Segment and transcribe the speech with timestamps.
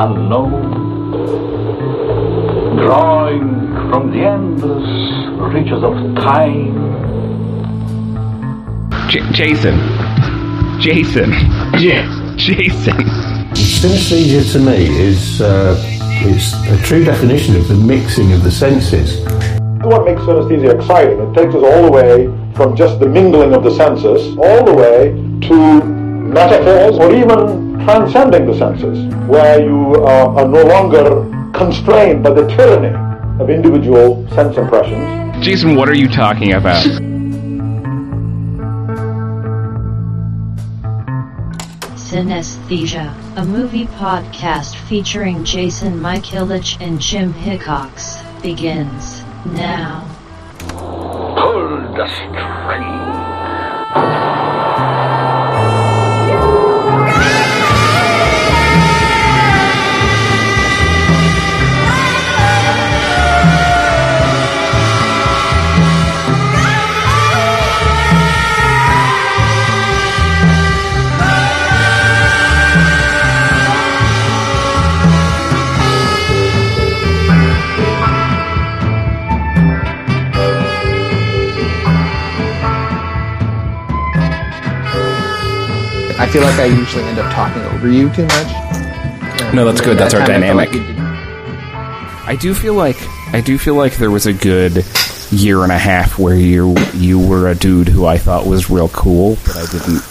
[0.00, 1.10] unknown,
[2.76, 4.88] drawing from the endless
[5.52, 6.88] reaches of time.
[9.10, 9.78] J- Jason.
[10.80, 11.32] Jason.
[11.78, 12.34] Yeah.
[12.36, 12.96] Jason.
[13.52, 15.76] Synesthesia to me is uh,
[16.22, 19.20] it's a true definition of the mixing of the senses.
[19.82, 21.18] What makes synesthesia exciting?
[21.20, 24.72] It takes us all the way from just the mingling of the senses, all the
[24.72, 25.12] way
[25.48, 32.30] to metaphors or even transcending the senses, where you uh, are no longer constrained by
[32.30, 32.96] the tyranny
[33.42, 35.44] of individual sense impressions.
[35.44, 36.84] Jason, what are you talking about?
[42.10, 50.04] Cinesthesia, a movie podcast featuring Jason Mike Michaelich and Jim Hickox, begins now.
[50.68, 53.09] Pull the string.
[86.20, 89.54] I feel like I usually end up talking over you too much.
[89.54, 89.96] No, that's good.
[89.98, 90.68] That's our That I dynamic.
[90.68, 90.96] like you did-
[92.26, 92.96] I do feel like
[93.32, 94.84] I do feel like there was a good
[95.32, 98.88] year and a half where you you were a dude who I thought was real
[98.88, 100.02] cool, but I didn't.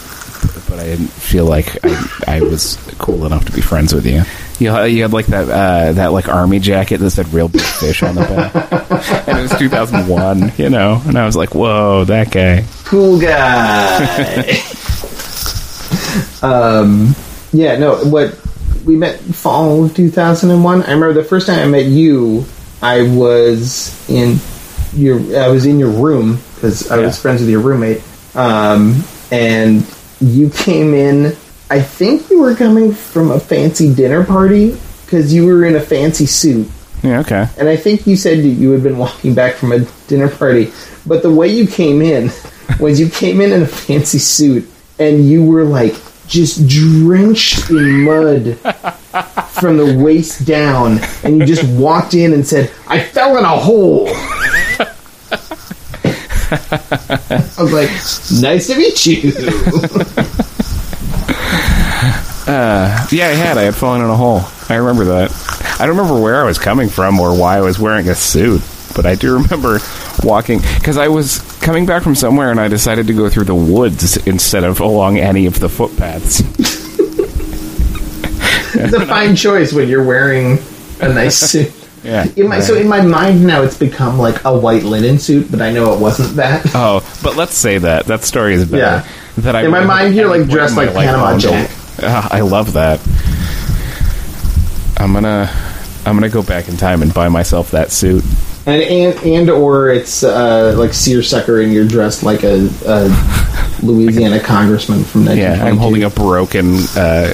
[0.68, 4.22] But I didn't feel like I, I was cool enough to be friends with you.
[4.58, 7.62] You had, you had like that uh, that like army jacket that said "real big
[7.62, 8.54] fish" on the back,
[9.28, 10.52] and it was 2001.
[10.58, 14.44] You know, and I was like, "Whoa, that guy." cool guy.
[16.42, 17.14] um,
[17.52, 18.38] yeah, no, what
[18.84, 20.82] we met fall of 2001.
[20.82, 22.44] I remember the first time I met you,
[22.82, 24.38] I was in
[24.94, 28.02] your I was in your room because I was friends with your roommate.
[28.34, 29.86] Um, and
[30.20, 31.36] you came in.
[31.70, 35.80] I think you were coming from a fancy dinner party because you were in a
[35.80, 36.68] fancy suit.
[37.02, 37.48] Yeah, okay.
[37.58, 40.72] And I think you said you had been walking back from a dinner party,
[41.06, 42.30] but the way you came in
[42.80, 44.68] was you came in in a fancy suit
[45.00, 45.96] and you were like
[46.28, 48.56] just drenched in mud
[49.60, 53.48] from the waist down, and you just walked in and said, "I fell in a
[53.48, 54.06] hole."
[56.52, 57.90] I was like,
[58.40, 59.32] "Nice to meet you."
[62.46, 63.58] Uh, yeah, I had.
[63.58, 64.40] I had fallen in a hole.
[64.68, 65.30] I remember that.
[65.78, 68.60] I don't remember where I was coming from or why I was wearing a suit,
[68.96, 69.78] but I do remember
[70.24, 73.54] walking because I was coming back from somewhere and I decided to go through the
[73.54, 76.40] woods instead of along any of the footpaths.
[78.74, 80.58] it's a fine choice when you're wearing
[81.00, 81.72] a nice suit.
[82.02, 82.26] Yeah.
[82.34, 85.60] In my, so in my mind now, it's become like a white linen suit, but
[85.60, 86.64] I know it wasn't that.
[86.74, 88.78] Oh, but let's say that that story is better.
[88.78, 89.08] Yeah.
[89.42, 91.70] That I In my mind, you're like dressed like Panama Jack.
[92.02, 93.00] Ah, I love that.
[94.98, 95.46] I'm gonna
[96.06, 98.24] I'm gonna go back in time and buy myself that suit.
[98.66, 104.40] And and, and or it's uh, like seersucker and you're dressed like a, a Louisiana
[104.40, 105.40] congressman from 1922.
[105.40, 107.32] Yeah, I'm holding a broken uh,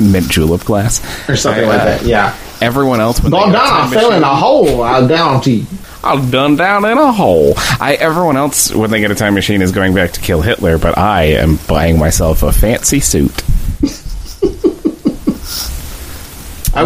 [0.00, 2.02] mint julep glass or something I, like uh, that.
[2.04, 2.36] Yeah.
[2.60, 4.82] Everyone else when Gone down, I fell in a hole.
[4.82, 5.66] I down to you.
[6.02, 7.54] I'm done down in a hole.
[7.56, 10.78] I everyone else when they get a time machine is going back to kill Hitler,
[10.78, 13.42] but I am buying myself a fancy suit.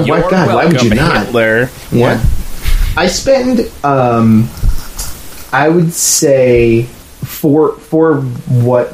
[0.00, 1.26] My You're God, why would you not?
[1.26, 1.70] Hitler?
[1.90, 2.22] Yeah.
[2.96, 4.48] I spend, um,
[5.52, 6.84] I would say,
[7.24, 8.92] for for what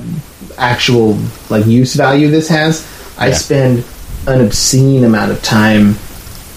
[0.56, 1.18] actual
[1.50, 2.86] like use value this has,
[3.18, 3.34] I Yeah.
[3.34, 3.84] spend
[4.26, 5.96] an obscene amount of time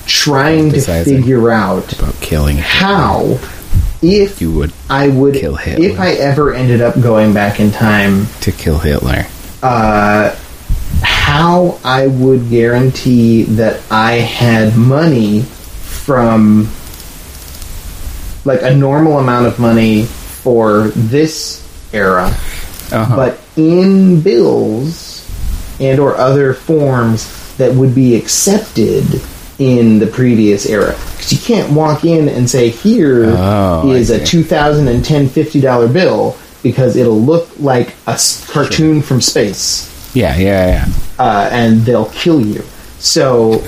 [0.07, 3.39] trying to figure out About killing how,
[4.01, 5.85] if you would I would, kill Hitler.
[5.85, 9.25] if I ever ended up going back in time, to kill Hitler.
[9.63, 10.35] uh,
[11.31, 16.67] how I would guarantee that I had money from
[18.43, 21.63] like a normal amount of money for this
[21.93, 22.25] era,
[22.91, 23.15] Uh-huh.
[23.15, 25.25] but in bills
[25.79, 29.05] and or other forms that would be accepted
[29.57, 30.93] in the previous era.
[31.15, 34.25] Because you can't walk in and say, "Here is Oh, I a see.
[34.25, 40.85] 2010 $50 bill," because it'll look like a cartoon from space yeah, yeah, yeah.
[41.21, 42.63] Uh, and they'll kill you.
[42.97, 43.63] So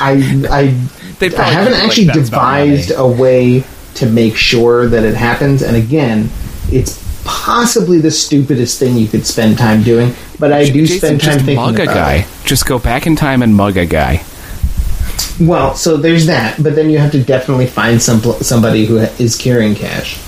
[0.00, 0.12] I
[0.50, 0.60] I,
[1.20, 3.64] I haven't be like, actually devised a way
[3.96, 5.62] to make sure that it happens.
[5.62, 6.30] And again,
[6.70, 11.20] it's possibly the stupidest thing you could spend time doing, but I do Jason, spend
[11.20, 12.14] time just thinking mug a about guy.
[12.14, 12.26] it.
[12.44, 14.24] Just go back in time and mug a guy.
[15.40, 19.36] Well, so there's that, but then you have to definitely find some somebody who is
[19.36, 20.18] carrying cash.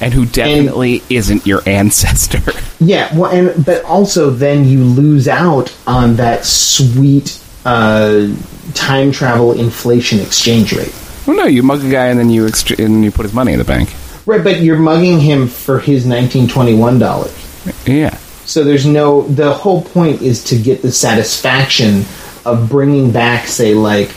[0.00, 2.40] And who definitely isn't your ancestor.
[2.82, 8.28] Yeah, well, and but also then you lose out on that sweet uh,
[8.72, 10.94] time travel inflation exchange rate.
[11.26, 13.52] well, no, you mug a guy and then you ext- and you put his money
[13.52, 13.94] in the bank.
[14.24, 17.34] Right, but you're mugging him for his 1921 dollars.
[17.86, 18.16] Yeah.
[18.46, 19.22] So there's no.
[19.28, 22.04] The whole point is to get the satisfaction
[22.46, 24.08] of bringing back, say, like,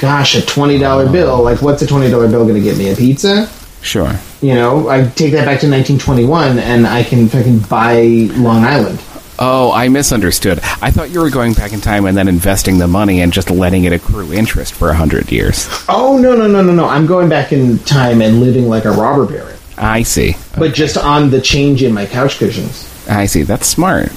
[0.00, 1.44] gosh, a twenty dollar bill.
[1.44, 2.90] Like, what's a twenty dollar bill going to get me?
[2.90, 3.48] A pizza?
[3.82, 4.18] Sure.
[4.40, 8.02] You know, I take that back to 1921, and I can fucking buy
[8.36, 9.02] Long Island.
[9.40, 10.58] Oh, I misunderstood.
[10.82, 13.50] I thought you were going back in time and then investing the money and just
[13.50, 15.68] letting it accrue interest for a hundred years.
[15.88, 16.88] Oh no no no no no!
[16.88, 20.34] I'm going back in time and living like a robber baron, I see.
[20.56, 22.92] but just on the change in my couch cushions.
[23.08, 23.42] I see.
[23.42, 24.10] That's smart.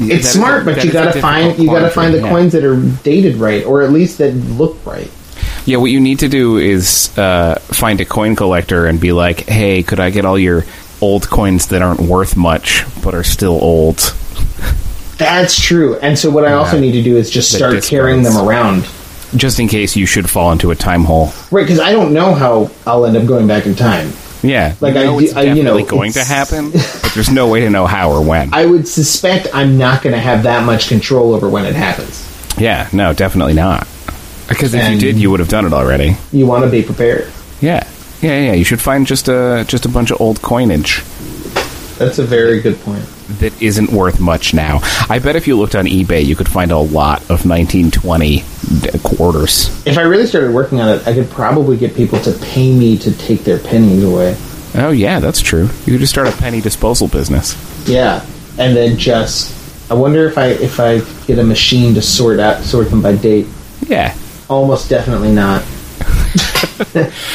[0.00, 3.64] It's smart, but you gotta find you gotta find the coins that are dated right,
[3.64, 5.10] or at least that look right.
[5.68, 9.46] Yeah, what you need to do is uh, find a coin collector and be like,
[9.46, 10.64] "Hey, could I get all your
[11.02, 13.98] old coins that aren't worth much but are still old?"
[15.18, 15.96] That's true.
[15.98, 18.86] And so what I also need to do is just The start carrying them around.
[19.36, 21.32] Just in case you should fall into a time hole.
[21.50, 24.12] Right, because I don't know how I'll end up going back in time.
[24.42, 26.70] Yeah, Like, you I know do- it's I- you know, going to it's- happen,
[27.02, 28.54] but there's no way to know how or when.
[28.54, 32.24] I would suspect I'm not going to have that much control over when it happens.
[32.56, 33.86] yeah, no, definitely not.
[34.48, 36.16] Because if you did, you would have done it already.
[36.32, 37.30] You want to be prepared.
[37.60, 37.86] Yeah,
[38.22, 38.52] yeah, yeah.
[38.52, 41.02] You should find just a just a bunch of old coinage
[41.98, 43.04] That's a very good point.
[43.40, 44.80] that isn't worth much now.
[45.10, 48.44] I bet if you looked on eBay, you could find a lot of 1920
[48.80, 49.68] d- quarters.
[49.86, 52.96] If I really started working on it, I could probably get people to pay me
[52.98, 54.36] to take their pennies away.
[54.76, 55.64] Oh yeah, that's true.
[55.84, 57.54] You could just start a penny disposal business.
[57.88, 58.24] Yeah,
[58.58, 59.54] and then just
[59.90, 63.14] I wonder if I if I get a machine to sort out sort them by
[63.16, 63.46] date.
[63.86, 64.14] Yeah,
[64.48, 65.62] Almost definitely not.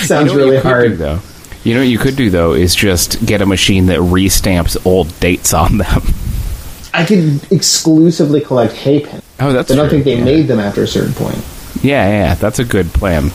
[0.05, 0.91] Sounds You know really hard.
[0.91, 1.19] do, though.
[1.63, 5.17] You know what you could do though is just get a machine that restamps old
[5.19, 6.01] dates on them.
[6.93, 9.23] I could exclusively collect hay pens.
[9.39, 9.71] Oh, that's.
[9.71, 10.23] I don't true, think they yeah.
[10.25, 11.37] made them after a certain point.
[11.81, 13.31] Yeah, yeah, that's a good plan.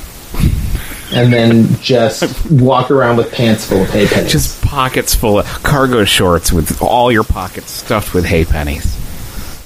[1.10, 4.30] And then just walk around with pants full of hay pennies.
[4.30, 8.84] Just pockets full of cargo shorts with all your pockets stuffed with hay pennies.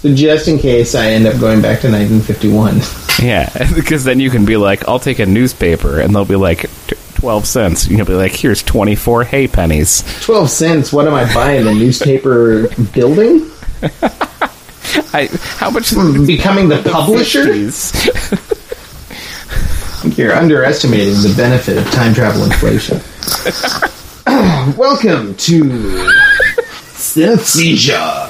[0.00, 2.81] so just in case I end up going back to 1951.
[3.20, 6.67] Yeah, because then you can be like, I'll take a newspaper, and they'll be like,
[7.17, 7.88] 12 cents.
[7.88, 10.03] You'll be like, here's 24 hay pennies.
[10.23, 11.64] 12 cents, what am I buying?
[11.64, 13.49] The newspaper building?
[15.14, 15.91] I, how much?
[15.91, 17.44] Hmm, becoming the publisher?
[20.17, 23.00] You're underestimating the benefit of time travel inflation.
[24.76, 25.62] Welcome to
[26.94, 28.29] Cinesthesia.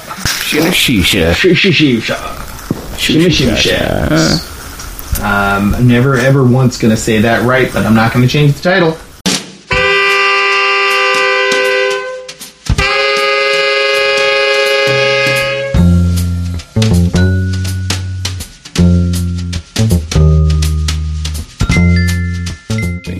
[0.71, 1.31] Shisha.
[1.33, 2.15] Shishishisha.
[2.97, 4.52] Shimishisha.
[5.23, 8.29] Um, I'm never ever once going to say that right, but I'm not going to
[8.29, 8.97] change the title.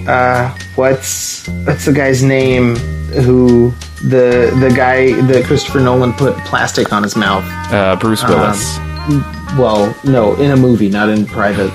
[0.06, 2.76] Uh, what's what's the guy's name
[3.24, 3.72] who
[4.10, 7.46] the the guy that Christopher Nolan put plastic on his mouth?
[7.72, 8.78] Uh, Bruce Willis.
[9.58, 11.72] Well, no, in a movie, not in private.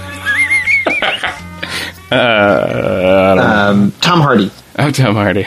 [2.10, 3.36] Uh,
[3.70, 5.46] Um, Tom Hardy, oh, Tom Hardy.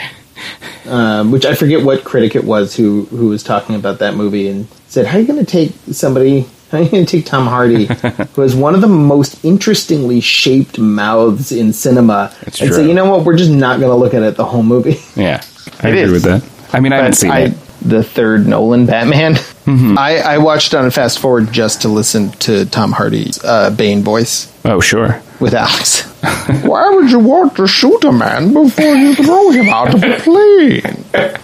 [0.87, 4.47] um, which I forget what critic it was who who was talking about that movie
[4.47, 6.47] and said, "How are you going to take somebody?
[6.71, 7.85] How are you going to take Tom Hardy,
[8.33, 12.77] who has one of the most interestingly shaped mouths in cinema, It's and true.
[12.77, 13.25] say, you know what?
[13.25, 15.43] We're just not going to look at it the whole movie." Yeah,
[15.81, 16.11] I It agree is.
[16.11, 16.43] with that.
[16.73, 17.53] I mean, I haven't But seen I, it.
[17.81, 19.35] the third Nolan Batman.
[19.67, 24.51] I, I watched on Fast Forward just to listen to Tom Hardy's uh, Bane voice
[24.65, 25.21] Oh, sure.
[25.39, 26.01] with Alex.
[26.63, 30.19] Why would you want to shoot a man before you throw him out of a
[30.19, 31.05] plane?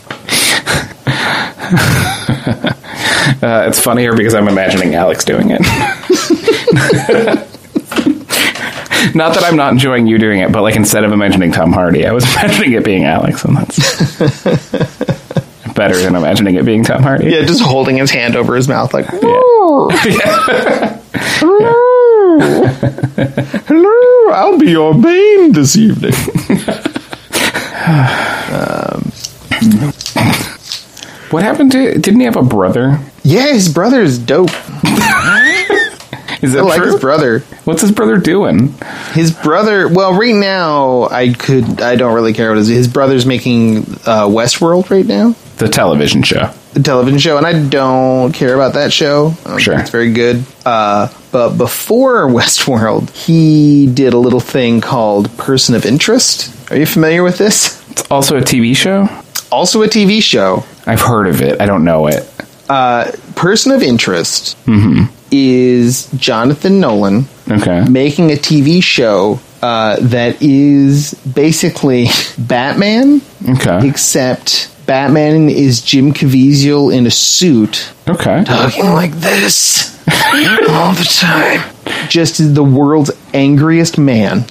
[3.39, 5.59] Uh, it's funnier because I'm imagining Alex doing it.
[9.15, 12.07] not that I'm not enjoying you doing it, but like instead of imagining Tom Hardy,
[12.07, 13.77] I was imagining it being Alex, and that's
[15.77, 17.29] better than imagining it being Tom Hardy.
[17.29, 19.05] Yeah, just holding his hand over his mouth like,
[23.69, 26.13] Hello, I'll be your Bane this evening.
[31.29, 31.93] What happened to?
[31.99, 32.99] Didn't he have a brother?
[33.23, 34.49] Yeah, his brother's dope.
[36.39, 36.91] Is that I like true?
[36.93, 37.39] his brother.
[37.65, 38.73] What's his brother doing?
[39.13, 39.87] His brother.
[39.89, 41.81] Well, right now, I could.
[41.81, 45.35] I don't really care what his his brother's making uh, Westworld right now.
[45.57, 46.51] The television show.
[46.73, 49.33] the television show, and I don't care about that show.
[49.57, 49.79] Sure.
[49.79, 50.43] it's very good.
[50.65, 56.53] Uh, but before Westworld, he did a little thing called Person of Interest.
[56.71, 57.81] Are you familiar with this?
[57.89, 59.07] It's also a TV show.
[59.51, 60.63] Also a TV show.
[60.85, 61.59] I've heard of it.
[61.59, 62.29] I don't know it.
[62.69, 64.55] Uh, Person of Interest
[65.31, 67.85] is Jonathan Nolan Okay.
[67.89, 73.87] making a TV show uh, that is basically Batman, Okay.
[73.87, 78.43] except Batman is Jim Caviezel in a suit Okay.
[78.45, 79.95] talking like this
[80.69, 81.61] all the time.
[82.09, 84.45] Just the world's angriest man.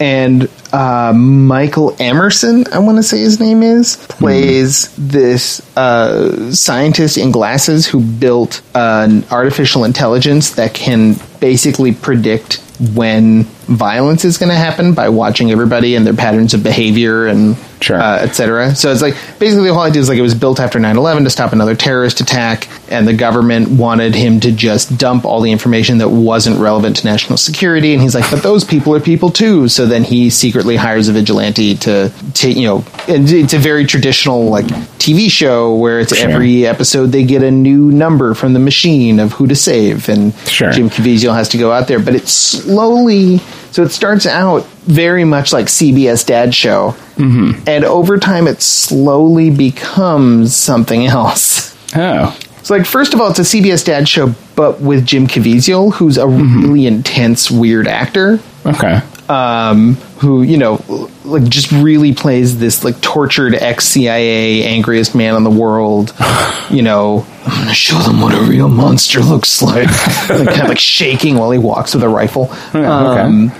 [0.00, 7.18] And uh, Michael Emerson, I want to say his name is, plays this uh, scientist
[7.18, 12.60] in glasses who built an artificial intelligence that can basically predict
[12.94, 17.56] when violence is going to happen by watching everybody and their patterns of behavior and
[17.82, 18.00] Sure.
[18.00, 18.76] uh, etc.
[18.76, 21.30] So it's like basically the whole idea is like it was built after 9/11 to
[21.30, 25.98] stop another terrorist attack, and the government wanted him to just dump all the information
[25.98, 27.92] that wasn't relevant to national security.
[27.92, 29.66] And he's like, but those people are people too.
[29.66, 33.84] So then he secretly hires a vigilante to take you know, and it's a very
[33.86, 34.66] traditional like
[34.98, 36.30] TV show where it's Sure.
[36.30, 40.34] every episode they get a new number from the machine of who to save, and
[40.48, 40.70] Sure.
[40.72, 43.38] Jim Caviezel has to go out there, but it slowly.
[43.72, 47.62] So it starts out very much like CBS Dad Show, mm-hmm.
[47.66, 51.74] and over time it slowly becomes something else.
[51.96, 52.36] Oh.
[52.62, 56.16] So, like, first of all, it's a CBS Dad Show, but with Jim Caviezel, who's
[56.16, 59.00] a really intense, weird actor Okay.
[59.28, 65.34] um, who you know like just really plays this like tortured ex CIA angriest man
[65.34, 66.14] in the world.
[66.70, 69.88] You know, I'm gonna show them what a real monster looks like.
[70.30, 72.48] like kind of like shaking while he walks with a rifle.
[72.72, 73.20] Yeah, okay.
[73.20, 73.52] Um,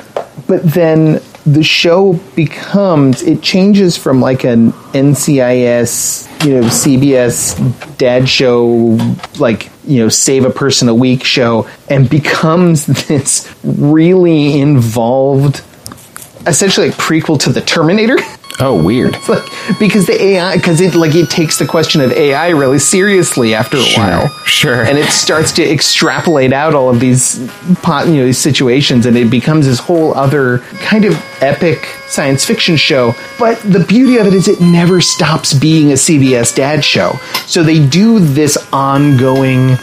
[0.47, 8.29] but then the show becomes it changes from like an NCIS, you know, CBS dad
[8.29, 8.97] show,
[9.39, 15.63] like you know, save a person a week show, and becomes this really involved,
[16.47, 18.17] essentially like prequel to the Terminator.
[18.61, 19.17] Oh, weird.
[19.29, 19.43] Like
[19.79, 23.79] because the AI because it like it takes the question of AI really seriously after
[23.79, 24.29] a Sure, while.
[24.45, 24.83] sure.
[24.85, 27.51] And it starts to extrapolate out all of these
[27.83, 32.45] pot you know these situations and it becomes this whole other kind of epic science
[32.45, 33.15] fiction show.
[33.39, 37.15] But the beauty of it is it never stops being a CBS dad show.
[37.47, 39.77] So they do this ongoing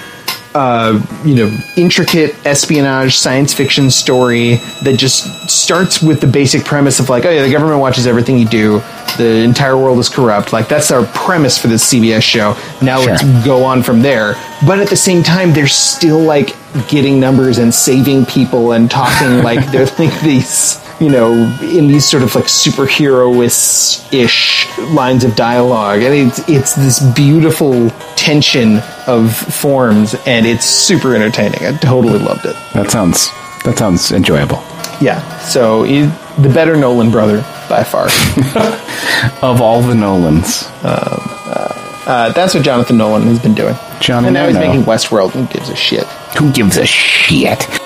[0.55, 6.99] uh, you know, intricate espionage science fiction story that just starts with the basic premise
[6.99, 8.79] of like, oh yeah, the government watches everything you do.
[9.17, 10.53] The entire world is corrupt.
[10.53, 12.55] Like that's our premise for this CBS show.
[12.81, 13.11] Now Sure.
[13.11, 14.33] let's go on from there.
[14.65, 16.55] But at the same time, they're still like
[16.87, 22.07] getting numbers and saving people and talking like they're like these, you know, in these
[22.07, 30.15] sort of like superhero-ish lines of dialogue, and it's it's this beautiful tension of forms,
[30.25, 31.65] and it's super entertaining.
[31.65, 32.55] I totally loved it.
[32.73, 33.29] That sounds
[33.63, 34.61] that sounds enjoyable.
[35.01, 36.01] Yeah, so he,
[36.41, 38.09] the better Nolan brother by far.
[39.41, 40.67] Of all the Nolans,
[42.09, 43.75] uh, that's what Jonathan Nolan has been doing.
[43.99, 45.31] Johnny and now he's making Westworld.
[45.31, 46.05] Who gives a shit?
[46.37, 47.78] who gives a shit?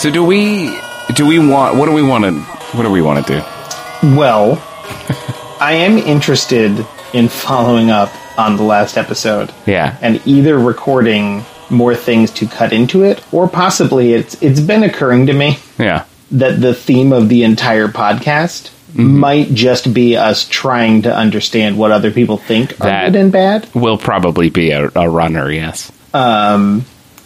[0.00, 0.78] So do we
[1.14, 2.32] do we want what do we want to
[2.76, 4.16] what do we want to do?
[4.16, 4.52] Well,
[5.60, 9.52] I am interested in following up on the last episode.
[9.66, 9.98] Yeah.
[10.00, 15.26] And either recording more things to cut into it, or possibly it's it's been occurring
[15.26, 16.04] to me Yeah.
[16.32, 19.18] that the theme of the entire podcast Mm-hmm.
[19.18, 23.30] might just be us trying to understand what other people think are That- good and
[23.30, 23.72] bad.
[23.72, 25.92] Will probably be a, a runner, yes.
[26.12, 26.84] Um,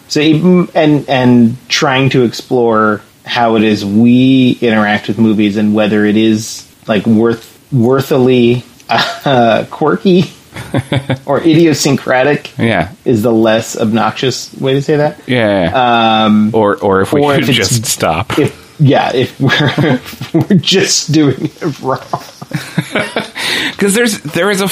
[0.09, 5.75] so even, and and trying to explore how it is we interact with movies and
[5.75, 10.25] whether it is like worth worthily uh, quirky
[11.27, 12.93] or idiosyncratic Yeah.
[13.05, 15.21] is the less obnoxious way to say that.
[15.27, 16.25] Yeah.
[16.25, 18.39] Um, or or if we or could if just stop.
[18.39, 20.01] if yeah, if we're
[20.49, 22.01] we're just doing it wrong.
[23.73, 24.69] Because there's there is a,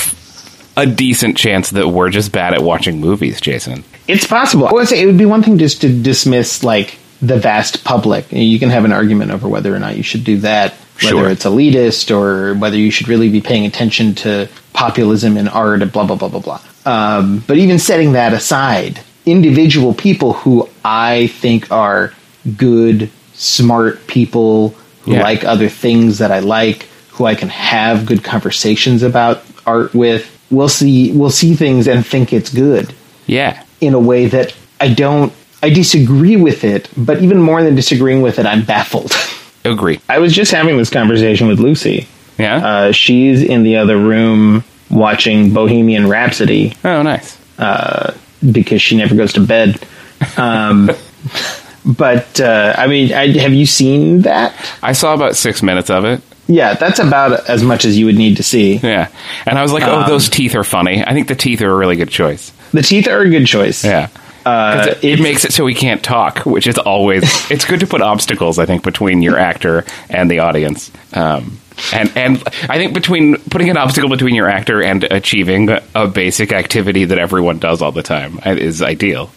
[0.76, 3.84] a decent chance that we're just bad at watching movies, Jason.
[4.08, 4.66] It's possible.
[4.66, 8.26] I would say it would be one thing just to dismiss like the vast public.
[8.32, 11.30] You can have an argument over whether or not you should do that, whether Sure.
[11.30, 15.92] it's elitist or whether you should really be paying attention to populism in art, and
[15.92, 16.60] blah blah blah blah blah.
[16.84, 22.12] Um, but even setting that aside, individual people who I think are
[22.56, 25.22] good, smart people who Yeah.
[25.22, 30.26] like other things that I like, who I can have good conversations about art with
[30.52, 32.94] will see we'll see things and think it's good
[33.26, 33.62] Yeah.
[33.80, 35.32] in a way that I don't
[35.64, 39.12] I disagree with it, but even more than disagreeing with it, I'm baffled.
[39.64, 40.00] Agree.
[40.08, 42.08] I was just having this conversation with Lucy.
[42.36, 42.56] Yeah.
[42.66, 47.38] Uh, she's in the other room watching Bohemian Rhapsody oh, nice.
[47.60, 48.16] uh,
[48.50, 49.80] because she never goes to bed.
[50.36, 50.90] Um,
[51.84, 54.54] but uh, I mean, I, have you seen that?
[54.82, 56.20] I saw about six minutes of it.
[56.52, 58.76] Yeah, that's about as much as you would need to see.
[58.76, 59.08] Yeah.
[59.46, 61.02] And I was like, oh, those teeth are funny.
[61.02, 62.52] I think the teeth are a really good choice.
[62.72, 63.84] The teeth are a good choice.
[63.84, 64.08] Yeah.
[64.44, 67.86] Uh, it, it makes it so we can't talk, which is always it's good to
[67.86, 68.58] put obstacles.
[68.58, 71.58] I think between your actor and the audience, um,
[71.92, 76.52] and and I think between putting an obstacle between your actor and achieving a basic
[76.52, 79.30] activity that everyone does all the time is ideal.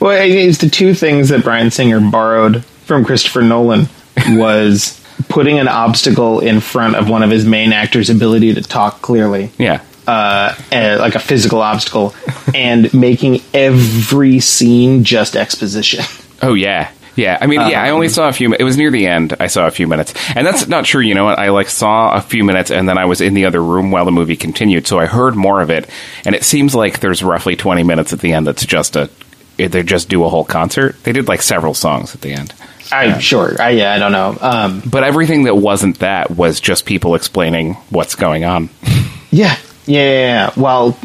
[0.00, 3.88] Well, it's the two things that Bryan Singer borrowed from Christopher Nolan
[4.28, 5.01] was
[5.32, 9.50] putting an obstacle in front of one of his main actors' ability to talk clearly,
[9.58, 12.14] Yeah, uh, eh, like a physical obstacle,
[12.54, 16.04] and making every scene just exposition.
[16.44, 17.38] Oh yeah, yeah.
[17.40, 17.80] I mean, yeah.
[17.80, 18.52] I only saw a few.
[18.52, 19.36] It was near the end.
[19.38, 21.00] I saw a few minutes, and that's not true.
[21.00, 21.38] You know what?
[21.38, 24.04] I like saw a few minutes, and then I was in the other room while
[24.04, 25.88] the movie continued, so I heard more of it.
[26.24, 28.48] And it seems like there's roughly 20 minutes at the end.
[28.48, 29.08] That's just a.
[29.56, 31.00] They just do a whole concert.
[31.04, 32.52] They did like several songs at the end,
[32.90, 33.60] I'm sure.
[33.60, 34.36] I, yeah, I don't know.
[34.40, 38.70] Um, but everything that wasn't that was just people explaining what's going on.
[39.30, 40.50] yeah, yeah, yeah, yeah.
[40.56, 40.98] Well,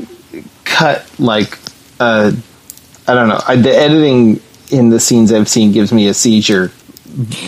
[0.63, 1.57] cut like
[1.99, 2.31] uh,
[3.07, 3.39] I don't know.
[3.47, 4.41] I, the editing
[4.71, 6.71] in the scenes I've seen gives me a seizure,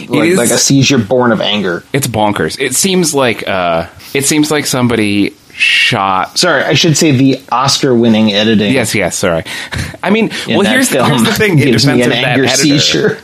[0.07, 1.83] like, is- like a seizure born of anger.
[1.93, 2.59] It's bonkers.
[2.59, 8.33] It seems like uh, it seems like somebody shot Sorry, I should say the Oscar-winning
[8.33, 8.73] editing.
[8.73, 9.17] Yes, yes.
[9.17, 9.43] Sorry.
[10.03, 11.59] I mean, well, here's, here's the thing.
[11.59, 13.17] In defense of that editor,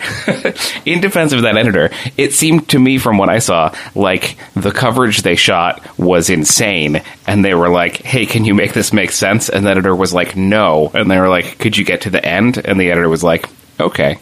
[0.85, 4.71] in defense of that editor, it seemed to me from what I saw like the
[4.71, 9.11] coverage they shot was insane, and they were like, "Hey, can you make this make
[9.11, 12.09] sense?" And the editor was like, "No," and they were like, "Could you get to
[12.09, 13.47] the end?" And the editor was like,
[13.79, 14.17] "Okay."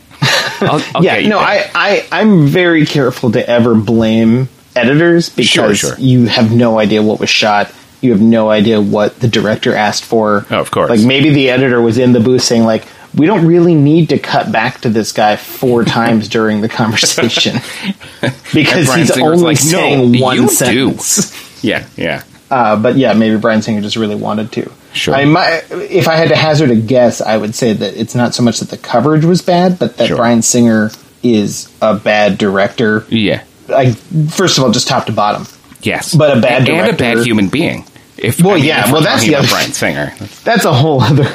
[0.62, 1.38] I'll, I'll yeah, no.
[1.40, 5.96] I, I, I'm very careful to ever blame editors because Sure, sure.
[6.00, 7.72] you have no idea what was shot.
[8.04, 10.46] You have no idea what the director asked for.
[10.52, 10.90] Oh, of course.
[10.90, 12.86] Like maybe the editor was in the booth saying like,
[13.16, 17.54] we don't really need to cut back to this guy four times during the conversation
[18.54, 21.64] because he's Singer's only like, "No, saying one you sentence.
[21.64, 22.24] Yeah, yeah.
[22.52, 24.72] Uh, but yeah, maybe Bryan Singer just really wanted to.
[24.94, 25.16] Sure.
[25.16, 28.36] I might, if I had to hazard a guess, I would say that it's not
[28.36, 30.18] so much that the coverage was bad, but that Sure.
[30.18, 30.92] Bryan Singer
[31.24, 33.06] is a bad director.
[33.10, 33.44] Yeah.
[33.68, 33.96] Like,
[34.30, 35.48] first of all, just top to bottom.
[35.82, 36.14] Yes.
[36.14, 37.86] But a bad and, and a bad human being.
[38.24, 40.14] If Well, I mean, yeah, well, that's the other- Bryan Singer.
[40.44, 41.28] That's a whole other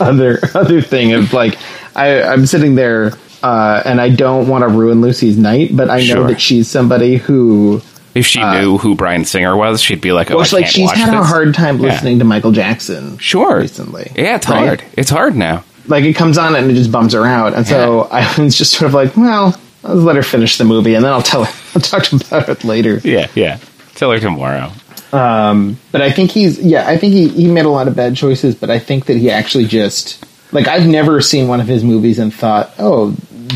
[0.00, 1.58] other other thing of like,
[1.96, 5.98] I, I'm sitting there uh, and I don't want to ruin Lucy's night, but I
[5.98, 6.26] know Sure.
[6.28, 7.82] that she's somebody who,
[8.14, 10.90] If she knew who Bryan Singer was, she'd be like, "Oh, well, I like she's
[10.90, 11.90] had a hard time Yeah.
[11.92, 13.18] listening to Michael Jackson.
[13.18, 13.58] Sure.
[13.58, 14.10] recently.
[14.16, 14.66] Yeah, it's right?
[14.66, 14.84] hard.
[14.96, 15.64] It's hard now.
[15.86, 18.72] like it comes on and it just bums her out, and so I was just
[18.72, 21.52] sort of like, well, I'll let her finish the movie, and then I'll tell her.
[21.74, 23.00] I'll talk about it later.
[23.04, 23.58] Yeah, yeah.
[23.94, 24.70] Tell her tomorrow.
[25.12, 28.16] Um, but I think he's yeah, I think he he made a lot of bad
[28.16, 31.82] choices, but I think that he actually just like I've never seen one of his
[31.84, 33.10] movies and thought, oh,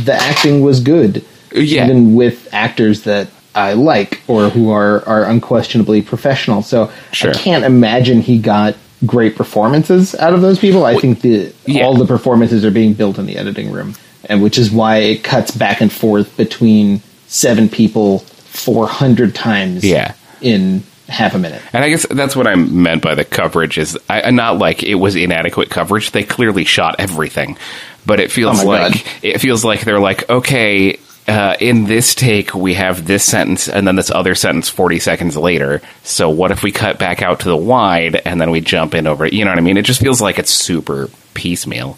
[0.04, 1.84] the acting was good, Yeah.
[1.84, 6.62] even with actors that I like or who are are unquestionably professional.
[6.62, 7.30] So Sure.
[7.30, 10.84] I can't imagine he got great performances out of those people.
[10.86, 11.84] I think the yeah.
[11.84, 15.22] all the performances are being built in the editing room, and which is why it
[15.22, 19.84] cuts back and forth between seven people four hundred times.
[19.84, 20.14] Yeah.
[20.40, 20.82] in
[21.12, 21.62] half a minute.
[21.72, 24.96] And I guess that's what I meant by the coverage is I, not like it
[24.96, 26.10] was inadequate coverage.
[26.10, 27.56] They clearly shot everything,
[28.04, 29.12] but it feels Oh like God.
[29.22, 30.98] it feels like they're like, okay,
[31.28, 35.36] uh, in this take we have this sentence and then this other sentence forty seconds
[35.36, 35.80] later.
[36.02, 39.06] So what if we cut back out to the wide and then we jump in
[39.06, 39.32] over it?
[39.32, 39.76] You know what I mean?
[39.76, 41.96] It just feels like it's super piecemeal.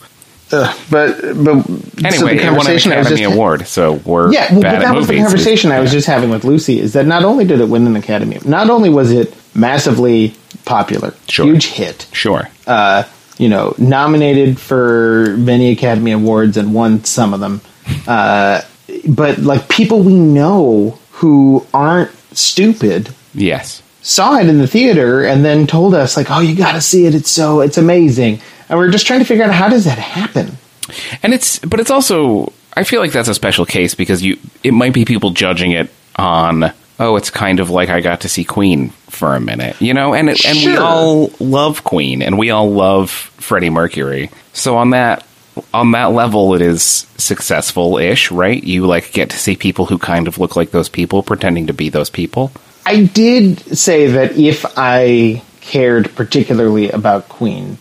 [0.52, 1.66] Ugh, but but
[2.04, 4.74] Anyway, so the it won an conversation Academy just Award, so we're yeah, well, but
[4.74, 5.26] at that was the movies.
[5.28, 5.98] conversation I was Yeah.
[5.98, 6.78] just having with Lucy.
[6.80, 11.14] Is that not only did it win an Academy, not only was it massively popular,
[11.28, 11.46] Sure.
[11.46, 12.48] huge hit, Sure.
[12.66, 13.04] uh,
[13.38, 17.60] you know, nominated for many Academy Awards and won some of them,
[18.06, 18.60] uh,
[19.08, 23.80] but like people we know who aren't stupid Yes.
[24.02, 27.06] saw it in the theater and then told us like, "Oh, you got to see
[27.06, 27.14] it.
[27.14, 30.56] It's so it's amazing." And we're just trying to figure out how does that happen.
[31.22, 34.72] And it's, but it's also, I feel like that's a special case because you, it
[34.72, 38.44] might be people judging it on, oh, it's kind of like I got to see
[38.44, 42.50] Queen for a minute, you know, and it, and we all love Queen and we
[42.50, 44.30] all love Freddie Mercury.
[44.52, 45.26] So on that,
[45.72, 48.62] on that level, it is successful ish, right?
[48.62, 51.72] You like get to see people who kind of look like those people pretending to
[51.72, 52.52] be those people.
[52.86, 57.78] I did say that if I cared particularly about Queen,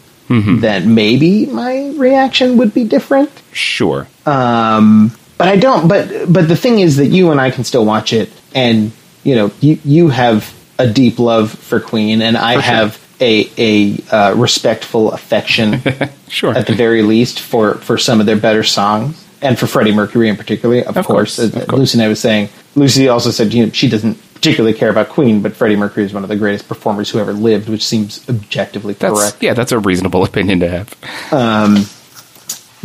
[0.62, 3.30] then maybe my reaction would be different.
[3.52, 4.08] Sure.
[4.26, 5.88] Um, but I don't.
[5.88, 8.92] But but the thing is that you and I can still watch it, and
[9.24, 12.72] you know, you you have a deep love for Queen, and I For sure.
[12.74, 15.82] have a a uh, respectful affection,
[16.30, 16.54] Sure.
[16.56, 20.30] at the very least, for for some of their better songs, and for Freddie Mercury
[20.30, 20.80] in particular.
[20.80, 21.80] Of, Of course, course, as of course.
[21.80, 22.50] Lucy and I was saying.
[22.76, 26.14] Lucy also said you know she doesn't particularly care about Queen, but Freddie Mercury is
[26.14, 29.42] one of the greatest performers who ever lived, which seems objectively That's correct.
[29.42, 31.90] yeah, that's a reasonable opinion to have.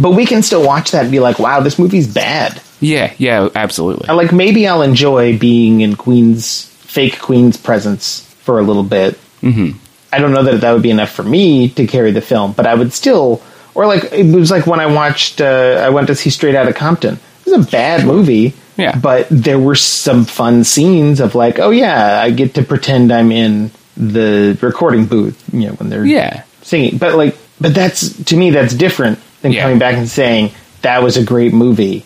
[0.00, 3.48] But we can still watch that and be like, "Wow, this movie's bad." Yeah, yeah,
[3.56, 4.08] absolutely.
[4.08, 9.18] I like maybe I'll enjoy being in Queen's fake Queen's presence for a little bit.
[9.42, 9.76] Mm-hmm.
[10.12, 12.66] I don't know that that would be enough for me to carry the film, but
[12.66, 13.42] I would still.
[13.74, 16.72] Or like it was like when I watched, uh, I went to see Straight Outta
[16.72, 17.14] Compton.
[17.44, 18.96] It was a bad movie, Yeah.
[18.96, 23.30] but there were some fun scenes of like, oh yeah, I get to pretend I'm
[23.32, 26.44] in the recording booth, you know, when they're Yeah.
[26.62, 26.96] singing.
[26.96, 29.62] But like, but that's to me that's different than Yeah.
[29.62, 32.04] coming back and saying that was a great movie.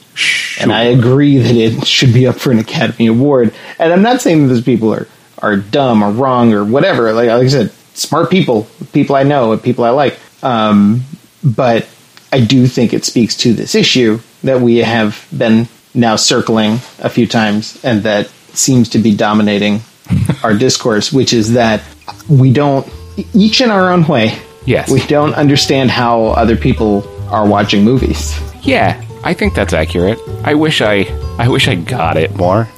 [0.61, 3.53] And I agree that it should be up for an Academy Award.
[3.79, 5.07] And I'm not saying that those people are,
[5.41, 7.13] are dumb or wrong or whatever.
[7.13, 10.19] Like, like I said, smart people, people I know, and people I like.
[10.43, 11.03] Um,
[11.45, 11.87] but
[12.33, 17.09] I do think it speaks to this issue that we have been now circling a
[17.09, 19.81] few times and that seems to be dominating
[20.43, 21.83] our discourse, which is that
[22.29, 22.87] we don't,
[23.35, 24.91] each in our own way, Yes.
[24.91, 28.39] we don't understand how other people are watching movies.
[28.63, 30.19] Yeah, I think that's accurate.
[30.45, 31.07] I wish I
[31.39, 32.69] I wish I got it more.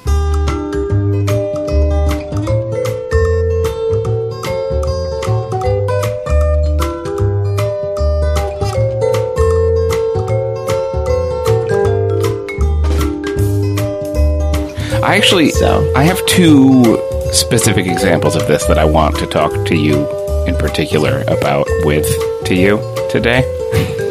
[15.15, 15.93] I actually So?
[15.95, 16.99] I have two
[17.31, 20.05] specific examples of this that I want to talk to you
[20.45, 22.05] in particular about with
[22.43, 23.41] to you today.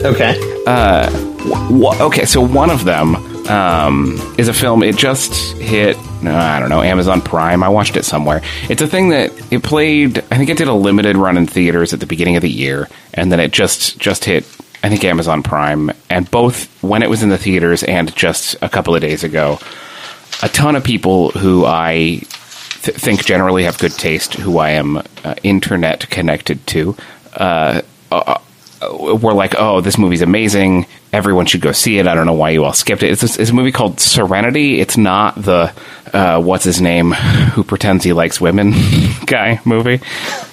[0.02, 0.34] Okay.
[0.64, 3.16] Wha- okay, so one of them
[3.50, 4.82] um, is a film.
[4.82, 5.98] It just hit.
[6.24, 7.62] uh, I don't know Amazon Prime.
[7.62, 8.40] I watched it somewhere.
[8.70, 10.20] It's a thing that it played.
[10.30, 12.88] I think it did a limited run in theaters at the beginning of the year,
[13.12, 14.44] and then it just just hit.
[14.82, 18.70] I think Amazon Prime, and both when it was in the theaters and just a
[18.70, 19.58] couple of days ago,
[20.44, 22.20] a ton of people who I
[22.82, 26.94] th- think generally have good taste, who I am uh, internet connected to,
[27.32, 27.80] uh,
[28.12, 28.38] uh,
[28.82, 30.86] uh, were like, "Oh, this movie's amazing.
[31.14, 33.10] Everyone should go see it." I don't know why you all skipped it.
[33.10, 34.80] It's, this, it's a movie called Serenity.
[34.80, 35.72] It's not the
[36.14, 38.72] uh, what's his name who pretends he likes women
[39.26, 40.00] guy movie.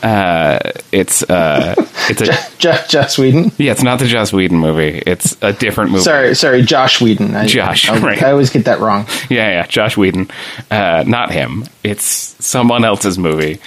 [0.01, 0.59] Uh,
[0.91, 1.75] it's uh,
[2.09, 3.51] it's a Josh, Josh Whedon.
[3.57, 5.01] yeah, it's not the Joss Whedon movie.
[5.05, 6.03] It's a different movie.
[6.03, 7.35] Sorry, sorry, Josh Whedon.
[7.35, 8.21] I, Josh, I, right.
[8.21, 9.05] I always get that wrong.
[9.29, 10.29] Yeah, yeah, Josh Whedon.
[10.69, 11.65] Uh, not him.
[11.83, 13.59] It's someone else's movie.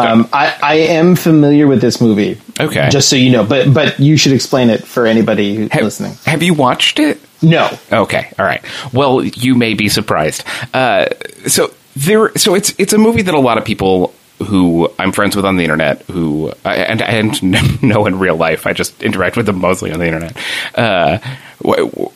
[0.00, 2.40] Um, I, I am familiar with this movie.
[2.60, 2.88] Okay.
[2.90, 6.14] Just so you know, but but you should explain it for anybody who's have, listening.
[6.24, 7.20] have you watched it?
[7.42, 7.68] No.
[7.92, 8.62] Okay, all right.
[8.92, 10.44] Well, you may be surprised.
[10.72, 11.06] Uh,
[11.48, 14.14] so there, so it's it's a movie that a lot of people
[14.46, 18.66] who I'm friends with on the internet, who I- and and know in real life,
[18.66, 20.36] I just interact with them mostly on the internet.
[20.76, 21.18] Uh,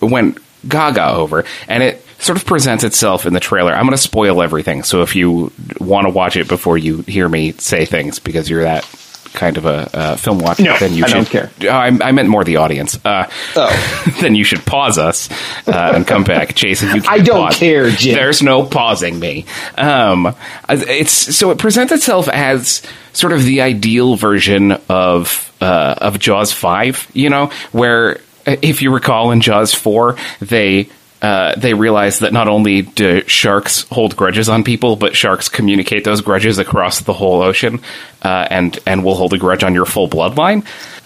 [0.01, 3.73] went gaga over, and it sort of presents itself in the trailer.
[3.73, 7.29] I'm going to spoil everything, so if you want to watch it before you hear
[7.29, 8.89] me say things, because you're that
[9.33, 11.15] kind of a uh, film watcher, No, then you I should.
[11.15, 11.51] don't care.
[11.65, 12.99] Oh, I, I meant more the audience.
[13.05, 14.13] Uh, Oh.
[14.23, 15.31] then you should pause us
[15.69, 16.95] uh, and come back, Jason.
[16.97, 17.57] You I don't pause.
[17.59, 18.15] care, Jim.
[18.15, 19.45] There's no pausing me.
[19.77, 20.35] Um,
[20.71, 22.81] it's so it presents itself as
[23.13, 27.07] sort of the ideal version of uh, of Jaws five.
[27.13, 30.89] You know, where uh, if you recall in Jaws four, they.
[31.23, 36.05] Uh, they realize that not only do sharks hold grudges on people, but sharks communicate
[36.05, 37.81] those grudges across the whole ocean,
[38.23, 40.65] uh, and and will hold a grudge on your full bloodline.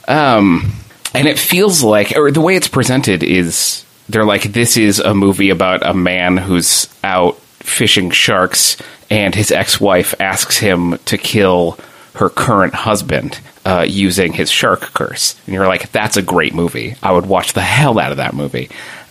[0.08, 0.72] Um,
[1.14, 5.14] and it feels like, or the way it's presented is, they're like, this is a
[5.14, 8.76] movie about a man who's out fishing sharks,
[9.10, 11.78] and his ex-wife asks him to kill
[12.14, 15.40] her current husband uh, using his shark curse.
[15.46, 16.96] And you're like, that's a great movie.
[17.02, 18.68] I would watch the hell out of that movie.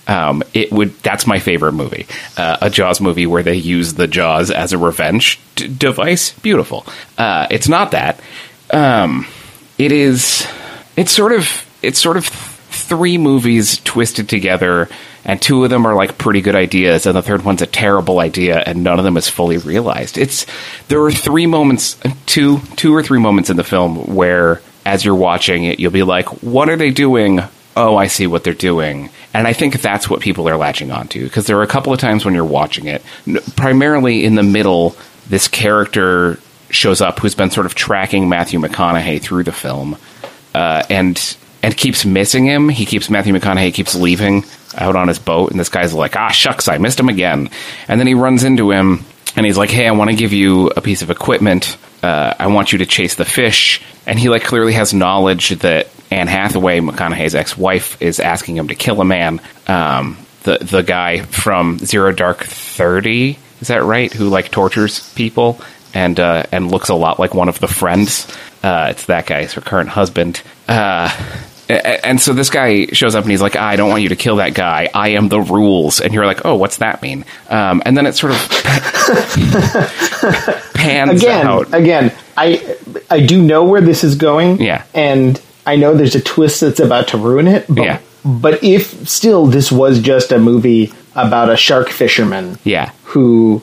[0.09, 0.95] Um, it would.
[1.03, 2.07] That's my favorite movie.
[2.35, 6.31] Uh, a Jaws movie where they use the Jaws as a revenge d- device.
[6.39, 6.83] Beautiful.
[7.15, 8.19] Uh, it's not that.
[8.71, 9.27] Um,
[9.77, 10.47] it is.
[10.97, 11.47] It's sort of.
[11.83, 14.89] It's sort of three movies twisted together,
[15.25, 18.19] and two of them are like pretty good ideas, and the third one's a terrible
[18.19, 20.17] idea, and none of them is fully realized.
[20.17, 20.47] It's
[20.87, 25.13] there are three moments, two two or three moments in the film where, as you're
[25.13, 27.41] watching it, you'll be like, "What are they doing?"
[27.75, 29.09] Oh, I see what they're doing.
[29.33, 31.99] And I think that's what people are latching onto because there are a couple of
[31.99, 33.03] times when you're watching it,
[33.55, 34.95] primarily in the middle,
[35.27, 36.39] this character
[36.71, 39.97] shows up who's been sort of tracking Matthew McConaughey through the film,
[40.53, 42.69] uh, and and keeps missing him.
[42.69, 46.29] He keeps Matthew McConaughey keeps leaving out on his boat, and this guy's like, ah,
[46.29, 47.49] shucks, I missed him again.
[47.87, 49.05] And then he runs into him,
[49.35, 51.77] and he's like, hey, I want to give you a piece of equipment.
[52.01, 53.81] Uh, I want you to chase the fish.
[54.05, 58.75] And he like clearly has knowledge that Anne Hathaway, McConaughey's ex-wife, is asking him to
[58.75, 59.41] kill a man.
[59.67, 64.11] Um, the the guy from Zero Dark Thirty, is that right?
[64.11, 65.61] Who like tortures people
[65.93, 68.27] and uh, and looks a lot like one of the friends.
[68.63, 70.41] Uh, it's that guy's her current husband.
[70.67, 71.09] Uh,
[71.69, 74.37] and so this guy shows up and he's like, I don't want you to kill
[74.37, 74.89] that guy.
[74.91, 76.01] I am the rules.
[76.01, 77.25] And you're like, oh, what's that mean?
[77.47, 78.39] Um, and then it sort of
[80.73, 81.73] pans again, out.
[81.73, 82.77] again, I
[83.09, 84.61] I do know where this is going.
[84.61, 84.83] Yeah.
[84.93, 87.65] and I know there's a twist that's about to ruin it.
[87.69, 87.99] But, Yeah.
[88.25, 92.91] but if still this was just a movie about a shark fisherman, Yeah.
[93.03, 93.61] who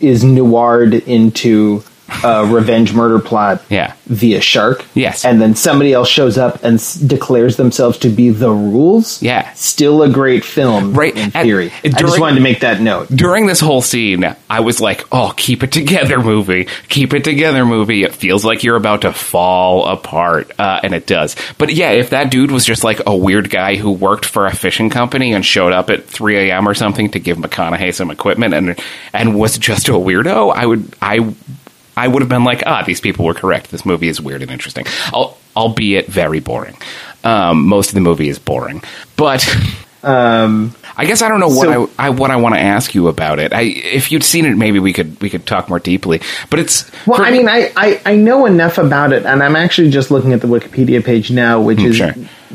[0.00, 1.82] is noired into
[2.24, 3.92] a revenge murder plot, Yeah.
[4.06, 5.24] via shark, Yes.
[5.24, 9.44] and then somebody else shows up and s- declares themselves to be the rules, Yeah.
[9.54, 11.14] still a great film, Right.
[11.14, 13.08] In And theory, I just wanted to make that note.
[13.14, 16.66] during this whole scene, I was like, "Oh, keep it together, movie.
[16.88, 18.02] Keep it together, movie.
[18.04, 22.10] It feels like you're about to fall apart, uh, and it does." But yeah, if
[22.10, 25.44] that dude was just like a weird guy who worked for a fishing company and
[25.44, 26.66] showed up at 3 a.m.
[26.68, 28.76] or something to give McConaughey some equipment and
[29.12, 31.18] and was just a weirdo, I would I
[31.98, 33.70] I would have been like, "Ah, these people were correct.
[33.70, 36.76] This movie is weird and interesting." Al- albeit very boring.
[37.24, 38.82] Um, most of the movie is boring,
[39.16, 39.46] but.
[40.00, 42.94] Um, I guess I don't know what So- I, I what I want to ask
[42.94, 43.52] you about it.
[43.52, 46.20] I if you'd seen it, maybe we could we could talk more deeply.
[46.50, 49.56] But it's Well, for- I mean, I, I, I know enough about it, and I'm
[49.56, 52.14] actually just looking at the Wikipedia page now, which is sure.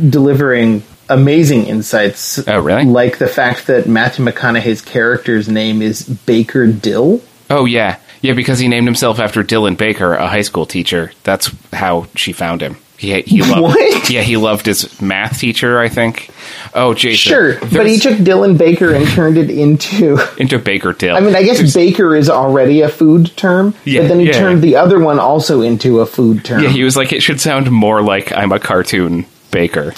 [0.09, 2.39] delivering amazing insights.
[2.47, 2.85] Oh, really?
[2.85, 7.21] Like the fact that Matthew McConaughey's character's name is Baker Dill.
[7.49, 11.11] oh yeah yeah because he named himself after Dylan Baker, a high school teacher.
[11.23, 12.77] That's how she found him.
[12.97, 14.09] He he loved What?
[14.09, 15.79] yeah he loved his math teacher.
[15.79, 16.29] I think.
[16.75, 17.29] Oh, Jason.
[17.31, 20.17] Sure, but he took Dylan Baker and turned it into.
[20.39, 21.15] into Baker Dill.
[21.15, 24.31] I mean, I guess Baker is already a food term, Yeah, but then he yeah.
[24.39, 26.63] turned the other one also into a food term.
[26.63, 29.93] yeah, he was like it should sound more like I'm a cartoon baker.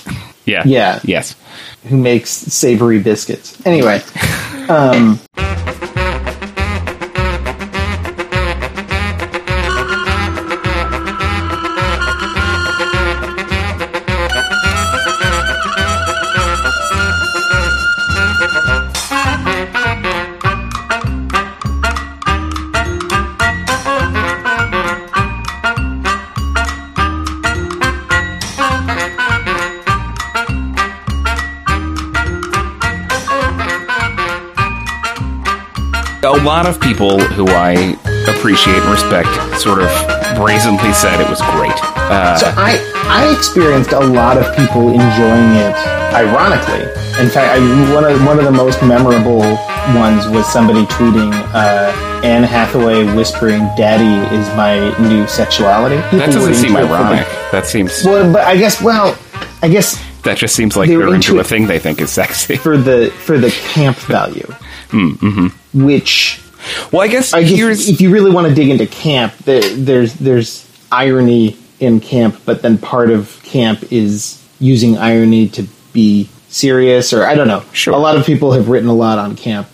[0.46, 0.64] Yeah.
[0.66, 1.00] Yeah.
[1.04, 1.36] Yes.
[1.88, 3.58] who makes savory biscuits.
[3.66, 4.02] Anyway,
[4.70, 5.20] um,
[36.46, 39.30] lot of people who I appreciate and respect
[39.60, 39.90] sort of
[40.36, 41.74] brazenly said it was great.
[41.96, 42.78] Uh, So I
[43.08, 45.76] I experienced a lot of people enjoying it.
[46.14, 46.82] Ironically,
[47.22, 49.40] in fact, I, one of one of the most memorable
[49.96, 51.92] ones was somebody tweeting uh,
[52.24, 54.76] Anne Hathaway whispering, "Daddy is my
[55.10, 57.28] new sexuality." People that doesn't seem the- ironic.
[57.52, 59.18] That seems Well, but I guess well,
[59.62, 62.12] I guess that just seems like they they're into into a thing they think is
[62.12, 62.56] sexy.
[62.58, 64.48] for the for the camp value,
[65.76, 66.42] which
[66.92, 70.14] Well, I guess I guess if you really want to dig into camp, there, there's
[70.16, 77.14] there's irony in camp, but then part of camp is using irony to be serious,
[77.14, 77.64] or I don't know.
[77.74, 77.94] Sure.
[77.94, 79.68] A lot of people have written a lot on camp,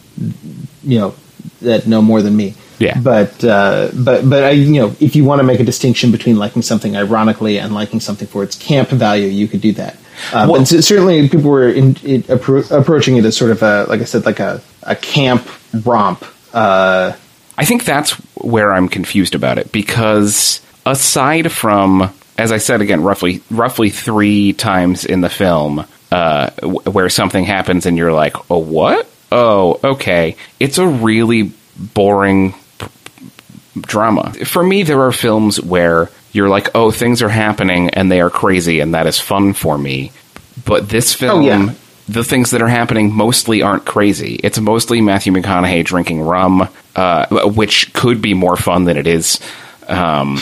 [0.84, 1.16] you know,
[1.62, 2.56] that know more than me.
[2.80, 3.00] Yeah.
[3.00, 6.38] But uh, but but I, you know, if you want to make a distinction between
[6.38, 9.98] liking something ironically and liking something for its camp value, you could do that.
[10.34, 13.62] Um, Well- and so certainly, people were in, it, appro- approaching it as sort of
[13.62, 16.24] a, like I said, like a, a camp romp.
[16.54, 17.14] Uh,
[17.58, 23.04] I think that's where I'm confused about it because aside from, as I said again,
[23.04, 28.36] roughly roughly three times in the film, uh, w- where something happens and you're like,
[28.52, 29.08] oh, what?
[29.32, 30.36] Oh, okay.
[30.60, 32.88] It's a really boring p-
[33.80, 34.34] drama.
[34.46, 38.30] For me, there are films where you're like, oh, things are happening and they are
[38.30, 40.12] crazy, and that is fun for me.
[40.66, 41.74] But this film, yeah.
[42.12, 44.36] The things that are happening mostly aren't crazy.
[44.44, 49.40] It's mostly Matthew McConaughey drinking rum, uh, which could be more fun than it is,
[49.88, 50.40] um,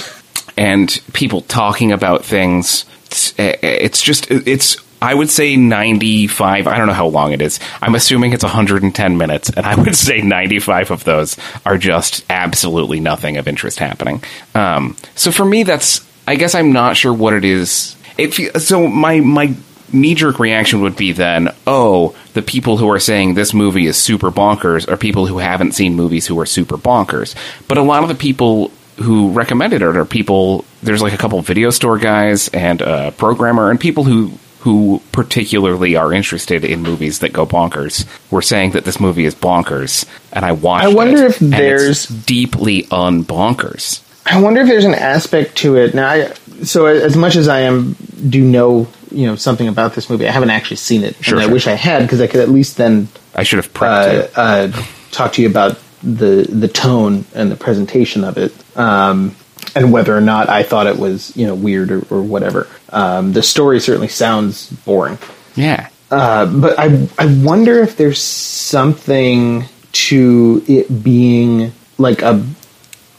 [0.57, 2.85] and people talking about things.
[3.05, 4.77] It's, it's just it's.
[5.01, 6.67] I would say 95.
[6.67, 7.61] I don't know how long it is.
[7.81, 12.99] I'm assuming it's 110 minutes, and I would say 95 of those are just absolutely
[12.99, 14.21] nothing of interest happening.
[14.55, 16.05] Um, so for me, that's.
[16.27, 17.95] I guess I'm not sure what it is.
[18.17, 19.55] It so my my
[19.93, 23.97] knee jerk reaction would be then, oh, the people who are saying this movie is
[23.97, 27.35] super bonkers are people who haven't seen movies who are super bonkers.
[27.67, 30.65] But a lot of the people who recommended it are people.
[30.83, 35.95] There's like a couple video store guys and a programmer and people who who particularly
[35.95, 40.43] are interested in movies that go bonkers were saying that this movie is bonkers, and
[40.43, 40.85] I watched.
[40.85, 44.01] I wonder it, if there's- deeply unbonkers.
[44.25, 46.07] I wonder if there's an aspect to it now.
[46.09, 47.93] I, so as much as I am
[48.29, 51.49] do know you know something about this movie, I haven't actually seen it, Sure, and
[51.49, 54.39] I wish I had because I could at least then I should have prepped uh,
[54.41, 59.35] uh, talk to you about the the tone and the presentation of it, um,
[59.75, 62.67] and whether or not I thought it was you know weird or, or whatever.
[62.89, 65.17] Um, the story certainly sounds boring,
[65.55, 65.89] Yeah.
[66.11, 72.45] uh, but I I wonder if there's something to it being like a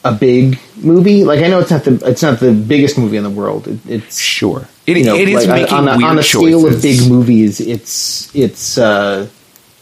[0.05, 1.24] a big movie.
[1.24, 3.68] Like I know it's not the it's not the biggest movie in the world.
[3.68, 4.66] It, it's Sure.
[4.96, 7.09] It, you know, it is like, making on a, weird on a scale of big
[7.09, 7.61] movies.
[7.61, 9.29] It's it's uh,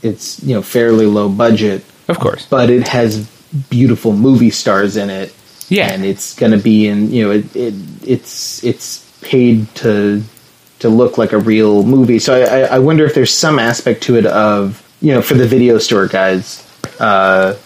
[0.02, 2.46] it's you know fairly low budget, Of course.
[2.46, 3.26] but it has
[3.70, 5.34] beautiful movie stars in it.
[5.70, 5.92] Yeah.
[5.92, 10.22] and it's going to be in you know it, it it's it's paid to
[10.78, 12.18] to look like a real movie.
[12.18, 15.46] So I, I, wonder if there's some aspect to it of you know for the
[15.46, 16.64] video store guys.
[16.98, 17.56] Uh,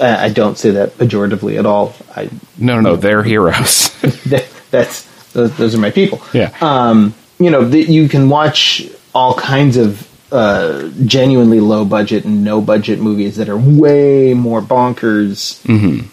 [0.00, 1.94] I, I don't say that pejoratively at all.
[2.14, 2.96] I No, no, no.
[2.96, 3.90] They're heroes.
[4.26, 6.20] that, that's those, those are my people.
[6.32, 6.54] yeah.
[6.60, 12.44] Um, you know, that you can watch all kinds of uh, genuinely low budget and
[12.44, 15.62] no budget movies that are way more bonkers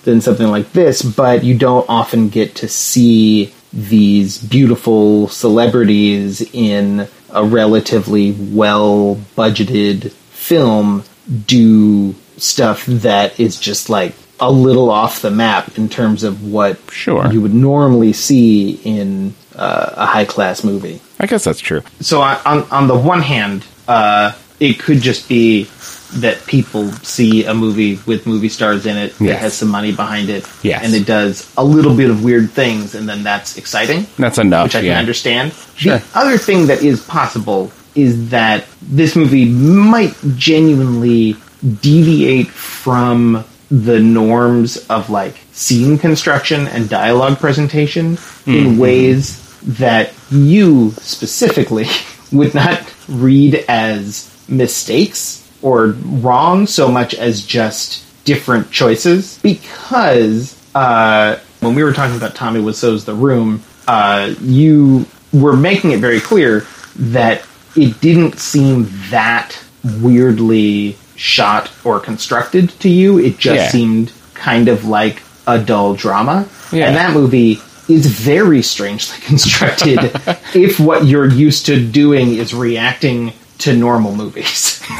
[0.04, 7.08] than something like this, but you don't often get to see these beautiful celebrities in
[7.32, 11.04] a relatively well budgeted film
[11.46, 16.78] do stuff that is just like a little off the map in terms of what
[16.92, 17.32] Sure.
[17.32, 21.00] you would normally see in uh, a high class movie.
[21.20, 21.82] I guess that's true.
[22.02, 25.70] So on on, on the one hand, uh, it could just be
[26.18, 30.30] that people see a movie with movie stars in it that has some money behind
[30.30, 30.84] it, Yes.
[30.86, 34.66] and it does a little bit of weird things, and then that's exciting, That's enough.
[34.68, 34.92] which I yeah.
[34.94, 35.54] can understand.
[35.76, 35.98] Sure.
[35.98, 41.36] The other thing that is possible is that this movie might genuinely
[41.82, 50.92] deviate from the norms of like scene construction and dialogue presentation in ways that you
[50.92, 51.86] specifically
[52.32, 59.40] would not read as mistakes or wrong so much as just different choices.
[59.40, 65.92] Because uh, when we were talking about Tommy Wiseau's The Room, uh, you were making
[65.92, 69.60] it very clear that it didn't seem that
[70.02, 73.18] weirdly shot or constructed to you.
[73.20, 73.70] It just Yeah.
[73.70, 76.48] seemed kind of like a dull drama.
[76.72, 76.88] Yeah.
[76.88, 80.00] And that movie is very strangely constructed
[80.56, 84.82] if what you're used to doing is reacting to normal movies.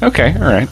[0.00, 0.68] Okay, all right.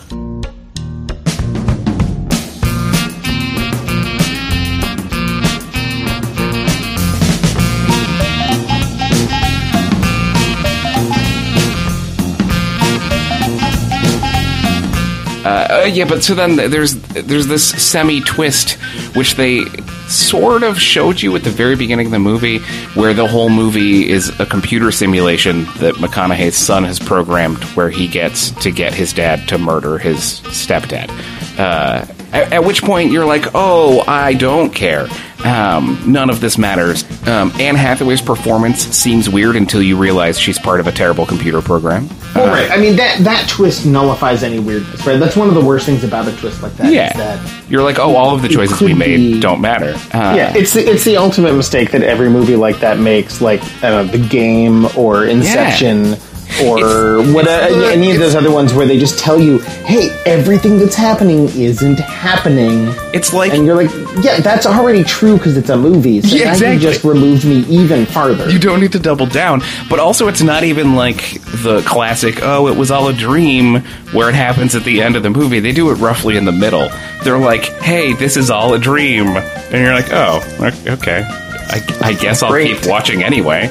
[15.47, 18.73] Uh, yeah, but so then there's there's this semi twist,
[19.15, 19.65] which they
[20.09, 22.59] sort of showed you at the very beginning of the movie,
[22.95, 28.09] where the whole movie is a computer simulation that McConaughey's son has programmed, where he
[28.09, 31.11] gets to get his dad to murder his stepdad.
[31.59, 35.07] Uh, at, at which point you're like, oh, I don't care.
[35.47, 37.05] Um, none of this matters.
[37.27, 41.63] Um, Anne Hathaway's performance seems weird until you realize she's part of a terrible computer
[41.63, 42.09] program.
[42.35, 42.71] Well, right.
[42.71, 45.19] I mean that that twist nullifies any weirdness, right?
[45.19, 46.87] That's one of the worst things about a twist like that.
[46.87, 47.13] is Yeah.
[47.17, 49.95] that You're like, oh, all of the choices we made be- don't matter.
[50.13, 53.63] Uh, yeah, it's the, it's the ultimate mistake that every movie like that makes, like
[53.83, 56.17] know, The Game or Inception
[56.65, 59.59] or It's- what it's uh, any of those other ones where they just tell you,
[59.85, 63.91] "Hey, everything that's happening isn't happening," It's like and you're like,
[64.23, 66.75] "Yeah, that's already true because it's a movie." So Yeah, now exactly.
[66.75, 68.49] you just removed me even farther.
[68.51, 69.63] you don't need to double down.
[69.91, 73.83] But also, it's not even like the classic, oh, it was all a dream,
[74.13, 75.61] where it happens at the end of the movie.
[75.61, 76.89] They do it roughly in the middle.
[77.25, 79.27] They're like, hey, this is all a dream.
[79.27, 80.41] And you're like, oh,
[80.87, 81.23] okay.
[81.69, 82.77] I, I guess I'll Great.
[82.81, 83.69] keep watching anyway.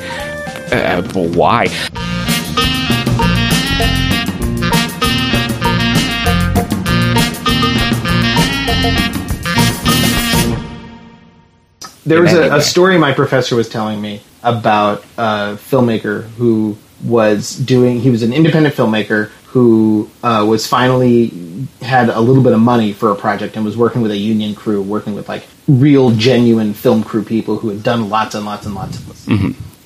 [0.72, 1.68] Uh, why?
[12.06, 17.56] There was a, a story my professor was telling me about a filmmaker who was
[17.58, 18.00] doing.
[18.00, 22.94] He was an independent filmmaker who uh, was finally had a little bit of money
[22.94, 26.74] for a project and was working with a union crew, working with like real, genuine
[26.76, 29.28] film crew people who had done lots and lots and lots of this.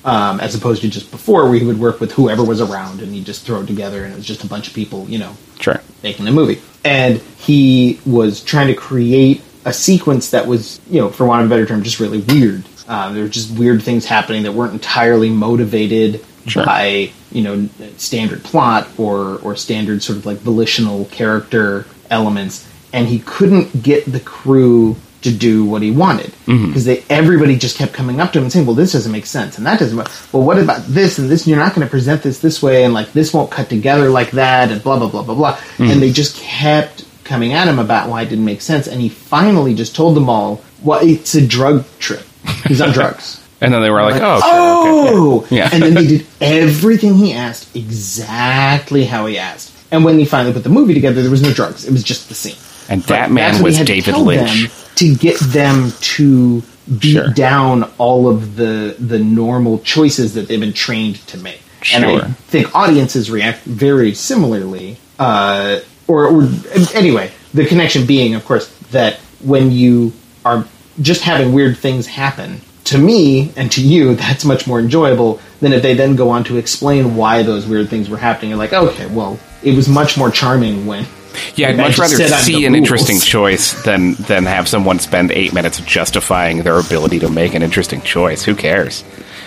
[0.04, 3.12] Um, as opposed to just before where he would work with whoever was around and
[3.14, 5.36] he'd just throw it together and it was just a bunch of people, you know,
[5.60, 5.80] Sure.
[6.02, 6.60] making a movie.
[6.84, 11.46] And he was trying to create a sequence that was, you know, for want of
[11.48, 12.64] a better term, just really weird.
[12.88, 16.64] Uh, there were just weird things happening that weren't entirely motivated Sure.
[16.64, 22.66] by, you know, standard plot or or standard sort of like volitional character elements.
[22.94, 26.66] And he couldn't get the crew to do what he wanted mm-hmm.
[26.68, 29.26] because they everybody just kept coming up to him and saying, "Well, this doesn't make
[29.26, 29.96] sense, and that doesn't.
[29.96, 31.42] ma- Well, what about this and this?
[31.42, 34.08] And You're not going to present this this way, and like this won't cut together
[34.08, 35.84] like that, and blah blah blah blah blah." Mm-hmm.
[35.84, 39.08] And they just kept coming at him about why it didn't make sense, and he
[39.08, 42.24] finally just told them all, "Well, it's a drug trip.
[42.66, 44.48] He's on drugs." And then they were like, Like, oh, okay,
[45.14, 45.40] oh!
[45.40, 45.68] okay, yeah.
[45.70, 49.70] and then they did everything he asked exactly how he asked.
[49.90, 51.84] And when he finally put the movie together, there was no drugs.
[51.84, 52.56] It was just the scene.
[52.90, 54.68] And that man what he was David Lynch.
[54.96, 56.62] to get them to
[56.98, 57.28] beat Sure.
[57.28, 61.60] down all of the the normal choices that they've been trained to make.
[61.94, 64.98] And I think audiences react very similarly.
[65.18, 66.48] Uh, or, or
[66.94, 70.12] anyway, the connection being, of course, that when you
[70.44, 70.66] are
[71.00, 75.72] just having weird things happen, to me and to you, that's much more enjoyable than
[75.72, 78.50] if they then go on to explain why those weird things were happening.
[78.50, 81.06] You're like, okay, well, it was much more charming when.
[81.56, 82.76] Yeah, I'd much rather see an rules.
[82.90, 87.62] interesting choice than than have someone spend eight minutes justifying their ability to make an
[87.62, 88.42] interesting choice.
[88.44, 89.04] Who cares?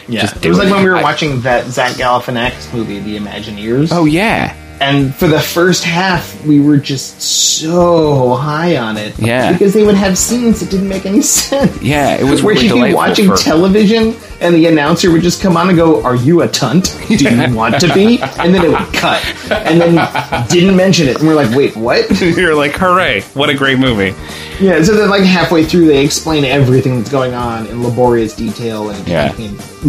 [0.07, 2.99] Yeah, Just it do was like when we were I- watching that Zach Galifianakis movie,
[2.99, 3.89] The Imagineers.
[3.91, 9.17] Oh yeah, and for the first half, we were just so high on it.
[9.19, 9.51] Yeah.
[9.53, 11.81] because they would have scenes that didn't make any sense.
[11.81, 12.15] yeah.
[12.15, 15.55] It was Where really you'd be watching for- television, and the announcer would just come
[15.55, 16.97] on and go, "Are you a tunt?
[17.07, 21.17] Do you want to be?" And then it would cut, and then didn't mention it,
[21.19, 23.21] and we're like, "Wait, what?" You're like, hooray!
[23.33, 24.13] What a great movie.
[24.59, 28.89] Yeah, so then like halfway through, they explain everything that's going on in laborious detail,
[28.89, 29.33] and Yeah.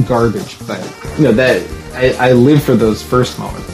[0.07, 0.57] garbage.
[0.66, 0.78] But
[1.18, 1.62] you know that
[1.95, 3.70] I, I live for those first moments.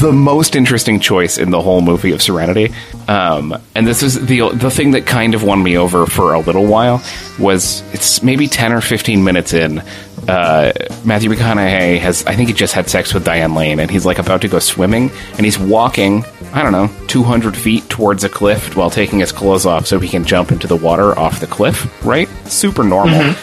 [0.00, 2.72] The most interesting choice in the whole movie of Serenity.
[3.06, 6.40] Um, and this is the the thing that kind of won me over for a
[6.40, 7.02] little while
[7.38, 9.82] was it's maybe ten or fifteen minutes in.
[10.28, 10.72] Uh,
[11.04, 14.18] Matthew McConaughey has I think he just had sex with Diane Lane, and he's like
[14.18, 16.24] about to go swimming, and he's walking.
[16.50, 20.08] I don't know, 200 feet towards a cliff while taking his clothes off so he
[20.08, 22.26] can jump into the water off the cliff, right?
[22.46, 23.34] Super normal.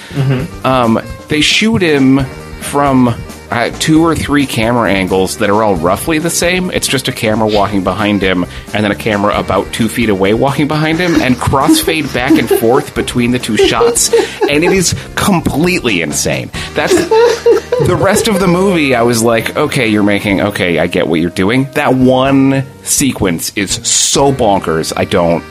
[0.63, 0.99] Um,
[1.29, 2.25] they shoot him
[2.61, 3.13] from
[3.55, 6.69] uh, two or three camera angles that are all roughly the same.
[6.71, 10.33] It's just a camera walking behind him, and then a camera about two feet away
[10.33, 14.93] walking behind him, and crossfade back and forth between the two shots, and it is
[15.15, 16.49] completely insane.
[16.73, 18.93] That's the rest of the movie.
[18.93, 21.71] I was like, okay, you're making okay, I get what you're doing.
[21.71, 24.91] That one sequence is so bonkers.
[24.95, 25.43] I don't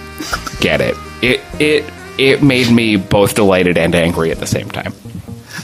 [0.61, 0.95] get it.
[1.23, 1.85] It it
[2.19, 4.93] it made me both delighted and angry at the same time.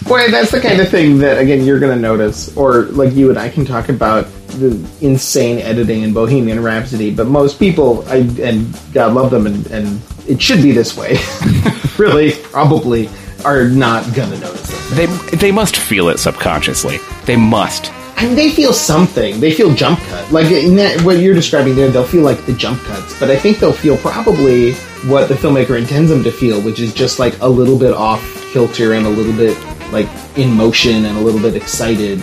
[0.04, 3.30] Boy, that's the kind of thing that again you're going to notice, or like you
[3.30, 7.14] and I can talk about the insane editing in Bohemian Rhapsody.
[7.14, 11.18] But most people, I and God love them, and, and it should be this way.
[11.98, 13.08] really, probably
[13.44, 14.96] are not going to notice it.
[14.96, 16.98] They they must feel it subconsciously.
[17.24, 17.92] They must.
[18.16, 19.40] I mean, they feel something.
[19.40, 20.30] They feel jump cut.
[20.30, 23.18] Like in that, what you're describing there, they'll feel like the jump cuts.
[23.18, 24.74] But I think they'll feel probably
[25.08, 28.22] what the filmmaker intends them to feel, which is just like a little bit off
[28.52, 29.56] kilter and a little bit
[29.92, 32.20] like in motion and a little bit excited.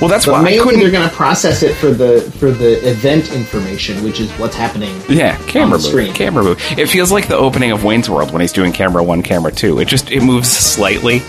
[0.00, 0.80] Well, that's But why I mainly couldn't.
[0.80, 4.94] they're going to process it for the for the event information, which is what's happening.
[5.08, 5.82] Yeah, camera on the move.
[5.86, 6.12] screen.
[6.14, 6.60] Camera move.
[6.78, 9.78] It feels like the opening of Wayne's World when he's doing camera one, camera two.
[9.78, 11.22] It just it moves slightly.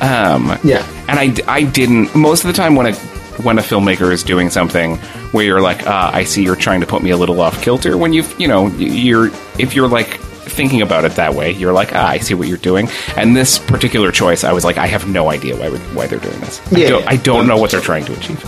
[0.00, 0.86] Um, Yeah.
[1.08, 2.94] and I, I didn't most of the time when a
[3.42, 4.96] when a filmmaker is doing something
[5.32, 7.96] where you're like, uh, I see you're trying to put me a little off kilter.
[7.96, 9.28] When you've you know you're
[9.58, 12.58] if you're like thinking about it that way, you're like, ah, I see what you're
[12.58, 12.88] doing.
[13.16, 16.40] And this particular choice, I was like, I have no idea why why they're doing
[16.40, 16.60] this.
[16.72, 17.10] I Yeah, don't, yeah.
[17.10, 18.44] I don't know what they're trying to achieve.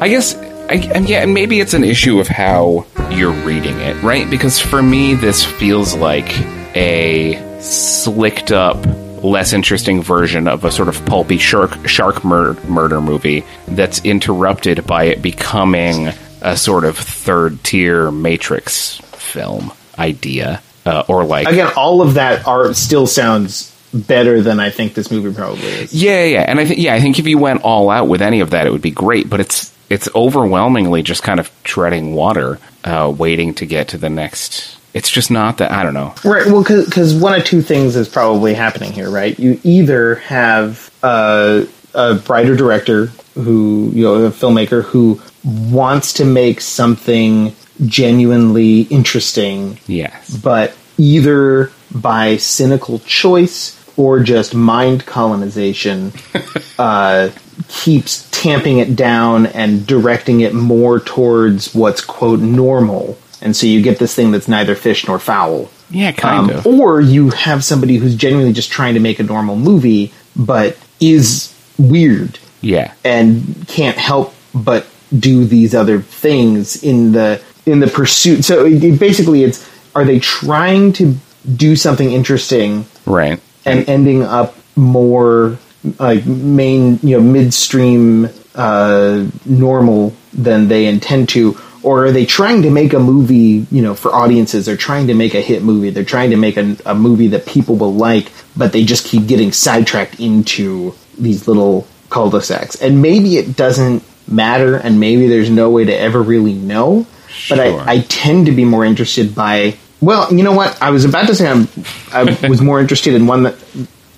[0.00, 0.36] I guess,
[0.68, 4.30] I, and yeah, and maybe it's an issue of how you're reading it, right?
[4.30, 6.28] Because for me, this feels like
[6.76, 8.76] a slicked up,
[9.22, 14.86] less interesting version of a sort of pulpy shark shark mur- murder movie that's interrupted
[14.86, 16.08] by it becoming
[16.40, 22.46] a sort of third tier Matrix film idea, uh, or like Again, all of that
[22.46, 25.92] are still sounds better than I think this movie probably is.
[25.92, 28.40] Yeah, yeah, and I think yeah, I think if you went all out with any
[28.40, 29.28] of that, it would be great.
[29.28, 34.10] But it's it's overwhelmingly just kind of treading water, uh, waiting to get to the
[34.10, 35.70] next it's just not that.
[35.70, 36.12] I don't know.
[36.24, 36.46] Right.
[36.46, 39.38] Well, because one of two things is probably happening here, right?
[39.38, 46.24] You either have uh, a writer director who, you know, a filmmaker who wants to
[46.24, 47.54] make something
[47.86, 50.36] genuinely interesting, Yes.
[50.36, 56.12] but either by cynical choice or just mind colonization,
[56.78, 57.30] uh,
[57.68, 63.16] keeps tamping it down and directing it more towards what's quote normal.
[63.40, 65.70] And so you get this thing that's neither fish nor fowl.
[65.90, 66.66] Yeah, kind Um, of.
[66.66, 71.52] Or you have somebody who's genuinely just trying to make a normal movie, but is
[71.78, 72.92] weird Yeah.
[73.04, 74.86] and can't help but
[75.16, 78.44] do these other things in the in the pursuit.
[78.44, 79.64] So it, it- basically, it's
[79.94, 81.14] are they trying to
[81.56, 83.38] do something interesting Right.
[83.64, 85.58] and ending up more
[85.98, 91.56] like main, you know, midstream, uh, normal than they intend to,
[91.88, 94.66] or are they trying to make a movie, you know, for audiences?
[94.66, 95.90] They're trying to make a hit movie.
[95.90, 99.26] They're trying to make a, a movie that people will like, but they just keep
[99.26, 102.76] getting sidetracked into these little cul-de-sacs.
[102.82, 107.06] And maybe it doesn't matter, and maybe there's no way to ever really know.
[107.48, 109.76] But I, I tend to be more interested by.
[110.00, 110.80] Well, you know what?
[110.82, 111.68] I was about to say I'm,
[112.12, 113.54] I was more interested in one that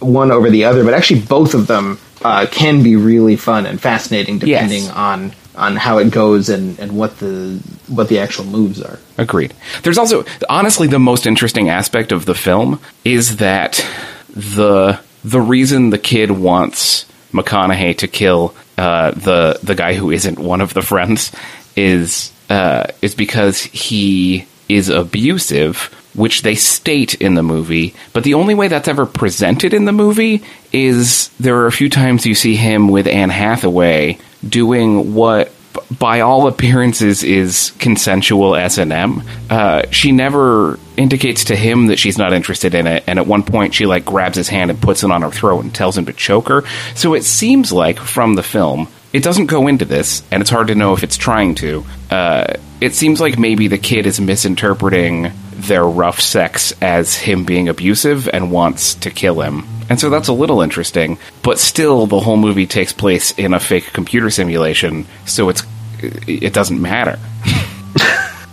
[0.01, 3.81] one over the other, but actually both of them uh, can be really fun and
[3.81, 4.93] fascinating depending Yes.
[4.93, 8.99] on on how it goes and, and what the what the actual moves are.
[9.19, 9.55] Agreed.
[9.83, 13.87] There's also honestly the most interesting aspect of the film is that
[14.31, 20.39] the the reason the kid wants McConaughey to kill uh, the the guy who isn't
[20.39, 21.31] one of the friends
[21.77, 27.95] is uh, is because he is abusive, which they state in the movie.
[28.13, 30.43] But the only way that's ever presented in the movie
[30.73, 35.53] is there are a few times you see him with Anne Hathaway doing what
[35.99, 39.23] by all appearances is consensual S&M.
[39.49, 43.43] Uh, she never indicates to him that she's not interested in it and at one
[43.43, 46.07] point she like grabs his hand and puts it on her throat and tells him
[46.07, 46.65] to choke her.
[46.95, 50.69] So it seems like from the film it doesn't go into this, and it's hard
[50.69, 51.85] to know if it's trying to.
[52.11, 57.69] Uh, it seems like maybe the kid is misinterpreting their rough sex as him being
[57.69, 59.65] abusive and wants to kill him.
[59.91, 63.61] And so that's a little interesting, but still, the whole movie takes place in a
[63.61, 65.63] fake computer simulation, so it's
[66.01, 67.19] it doesn't matter.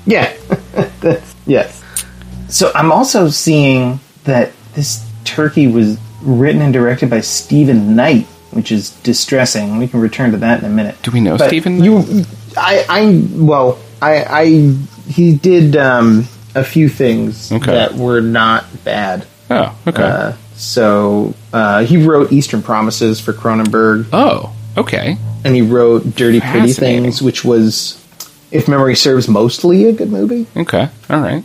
[0.06, 0.34] Yeah.
[1.46, 1.84] Yes.
[2.50, 8.72] So I'm also seeing that this turkey was written and directed by Steven Knight, which
[8.72, 9.78] is distressing.
[9.78, 10.96] We can return to that in a minute.
[11.04, 12.26] Do we know But Steven You,
[12.58, 14.46] I, I, well, I, I,
[15.10, 16.26] he did um,
[16.56, 17.72] a few things Okay.
[17.72, 19.26] that were not bad.
[19.50, 20.04] Oh, okay.
[20.04, 25.18] Uh, so uh, he wrote Eastern Promises for Cronenberg, oh, okay.
[25.45, 28.03] and he wrote Dirty Pretty Things, which was,
[28.51, 30.47] if memory serves, mostly a good movie.
[30.58, 30.89] Okay.
[31.10, 31.43] All right.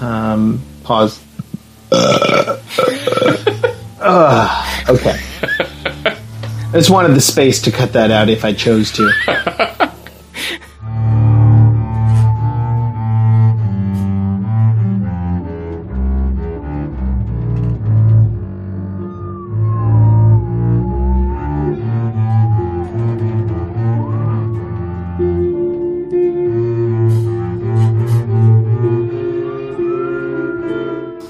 [0.00, 1.20] Um, pause.
[1.92, 2.60] Ugh,
[4.88, 5.20] okay.
[6.70, 9.74] I just wanted the space to cut that out if I chose to.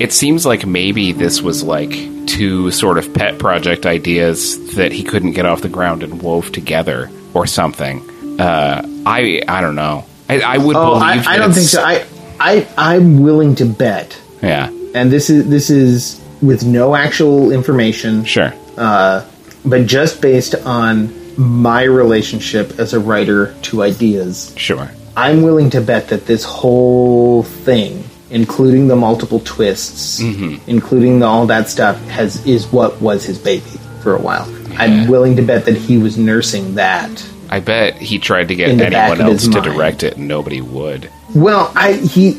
[0.08, 1.90] It seems like maybe this was like
[2.26, 6.50] two sort of pet project ideas that he couldn't get off the ground and wove
[6.50, 8.00] together or something.
[8.40, 10.06] Uh, I I don't know.
[10.26, 11.26] I, I would Oh, believe.
[11.26, 11.82] I, I don't think so.
[11.82, 12.06] I,
[12.40, 18.24] I, I'm willing to bet, yeah, and this is this is with no actual information,
[18.24, 18.54] sure.
[18.78, 19.26] uh,
[19.66, 24.54] but just based on my relationship as a writer to ideas.
[24.56, 24.88] Sure.
[25.18, 30.70] I'm willing to bet that this whole thing, including the multiple twists, Mm-hmm.
[30.70, 33.64] including the, all that stuff, has is what was his baby
[34.02, 34.46] for a while.
[34.78, 37.26] I'm willing to bet that he was nursing that.
[37.50, 39.64] I bet he tried to get In the back anyone else to mind.
[39.64, 41.10] direct it, and nobody would.
[41.34, 42.36] Well, I he.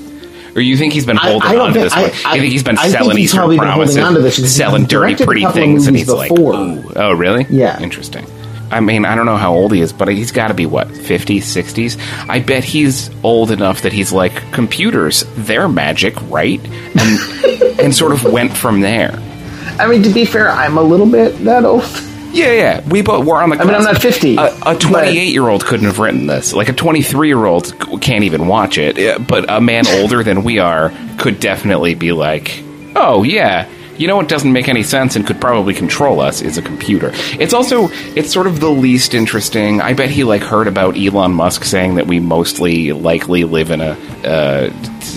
[0.56, 2.12] Or you think he's been holding I don't on to this one?
[2.26, 4.86] I- you think he's been I selling probably been holding promises, on to this selling
[4.86, 6.54] dirty, pretty things, and he's like, before.
[6.56, 7.46] "Ooh, oh, really?
[7.50, 7.80] Yeah.
[7.82, 8.26] interesting."
[8.72, 10.88] I mean, I don't know how old he is, but he's got to be what
[10.88, 11.98] 50s, 60s.
[12.30, 15.24] I bet he's old enough that he's like computers.
[15.36, 16.62] They're magic, right?
[16.64, 19.18] And and sort of went from there.
[19.80, 21.84] I mean, to be fair, I'm a little bit that old.
[22.32, 22.88] Yeah, yeah.
[22.88, 23.58] We both were on the.
[23.58, 26.54] I mean, I'm not 50, A 28 year old couldn't have written this.
[26.54, 29.26] Like a 23 year old can't even watch it.
[29.28, 32.62] But a man older than we are could definitely be like,
[32.96, 33.68] "Oh yeah,
[34.00, 37.12] you know what doesn't make any sense and could probably control us is a computer.
[37.40, 39.82] It's also it's sort of the least interesting.
[39.82, 43.82] I bet he like heard about Elon Musk saying that we mostly likely live in
[43.82, 43.92] a
[44.24, 44.70] uh,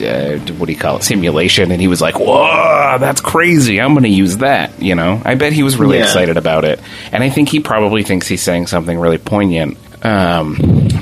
[0.03, 3.81] uh, what do you call it simulation, and he was like, "Whoa, that's crazy!
[3.81, 6.05] I'm going to use that." You know, I bet he was really Yeah.
[6.05, 6.81] excited about it,
[7.13, 10.57] and I think he probably thinks he's saying something really poignant, um,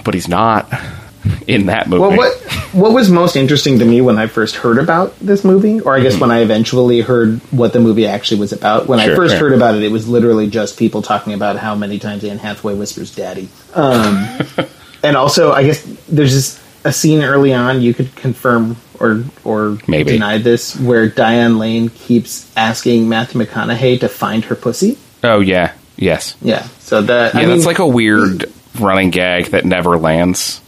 [0.04, 0.70] but he's not
[1.46, 2.00] in that movie.
[2.00, 2.34] Well, what
[2.72, 6.00] what was most interesting to me when I first heard about this movie, or I
[6.00, 8.86] guess when I eventually heard what the movie actually was about.
[8.86, 9.48] When I first sure.
[9.48, 12.74] heard about it, it was literally just people talking about how many times Anne Hathaway
[12.74, 14.38] whispers "Daddy," um,
[15.02, 19.78] and also I guess there's this a scene early on you could confirm or or
[19.86, 20.12] Maybe.
[20.12, 24.98] deny this where Diane Lane keeps asking Matthew McConaughey to find her pussy.
[25.22, 27.40] Oh yeah, yes, Yeah, so that yeah.
[27.40, 30.60] I mean, that's like a weird running gag that never lands.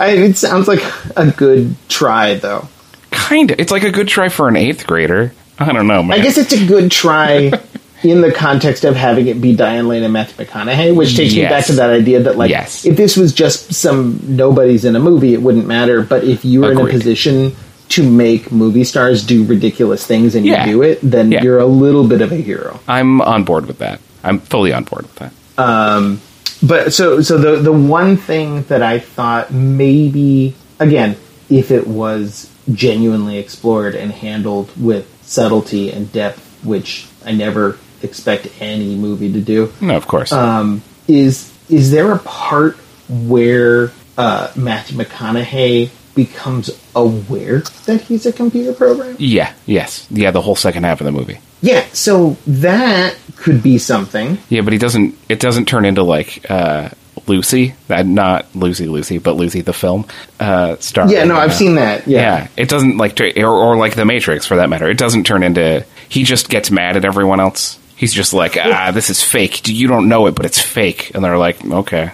[0.00, 0.82] I, it sounds like
[1.16, 2.68] a good try though.
[3.10, 3.60] Kind of.
[3.60, 5.32] It's like a good try for an eighth grader.
[5.58, 6.18] I don't know, man.
[6.20, 7.50] I guess it's a good try
[8.04, 11.42] in the context of having it be Diane Lane and Matthew McConaughey, which takes me
[11.42, 12.84] back to that idea that like Yes.
[12.84, 16.02] if this was just some nobodies in a movie, it wouldn't matter.
[16.02, 17.56] But if you were in a position
[17.88, 20.66] to make movie stars do ridiculous things and Yeah.
[20.66, 21.42] you do it, then Yeah.
[21.42, 22.80] you're a little bit of a hero.
[22.86, 24.00] I'm on board with that.
[24.22, 25.32] I'm fully on board with that.
[25.56, 26.20] Um,
[26.66, 31.16] But so so the the one thing that I thought maybe again,
[31.48, 38.48] if it was genuinely explored and handled with subtlety and depth, which I never expect
[38.60, 40.32] any movie to do, No, of course.
[40.32, 42.76] um, is is there a part
[43.08, 49.16] where uh, Matthew McConaughey becomes aware that he's a computer program?
[49.18, 50.30] yeah, yes, yeah.
[50.30, 51.38] The whole second half of the movie.
[51.62, 53.16] Yeah, so that
[53.46, 54.38] could be something.
[54.48, 55.16] Yeah, but he doesn't.
[55.28, 56.90] It doesn't turn into like uh,
[57.28, 57.74] Lucy.
[57.88, 60.04] Not Lucy, Lucy, but Lucy the film.
[60.40, 61.08] Uh, star.
[61.08, 62.08] Yeah, no, I've seen that.
[62.08, 62.20] Yeah.
[62.20, 64.90] Yeah, it doesn't like to, or, or like the Matrix for that matter.
[64.90, 65.86] It doesn't turn into.
[66.08, 67.78] He just gets mad at everyone else.
[67.94, 69.68] He's just like, ah, this is fake.
[69.68, 71.12] You don't know it, but it's fake.
[71.14, 72.10] And they're like, okay.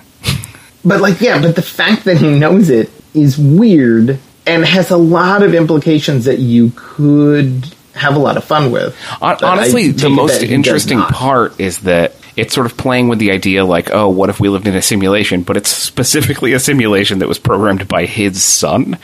[0.85, 4.99] But like, yeah, but the fact that he knows it is weird and has a
[4.99, 8.97] lot of implications that you could have a lot of fun with.
[8.99, 12.66] Hon- But I Honestly, the most that he does interesting part is that it's sort
[12.66, 15.43] of playing with the idea like, oh, what if we lived in a simulation?
[15.43, 18.99] But it's specifically a simulation that was programmed by his son,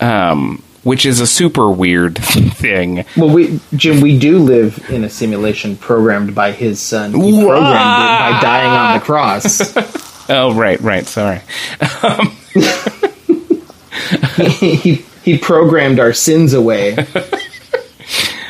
[0.00, 3.04] um, which is a super weird thing.
[3.16, 7.12] Well, we Jim, we do live in a simulation programmed by his son.
[7.12, 9.76] He programmed it by dying on the cross.
[10.28, 11.06] Oh, right, right.
[11.06, 11.40] Sorry.
[14.58, 16.96] he he programmed our sins away.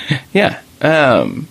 [0.32, 0.60] Yeah.
[0.80, 1.48] Um,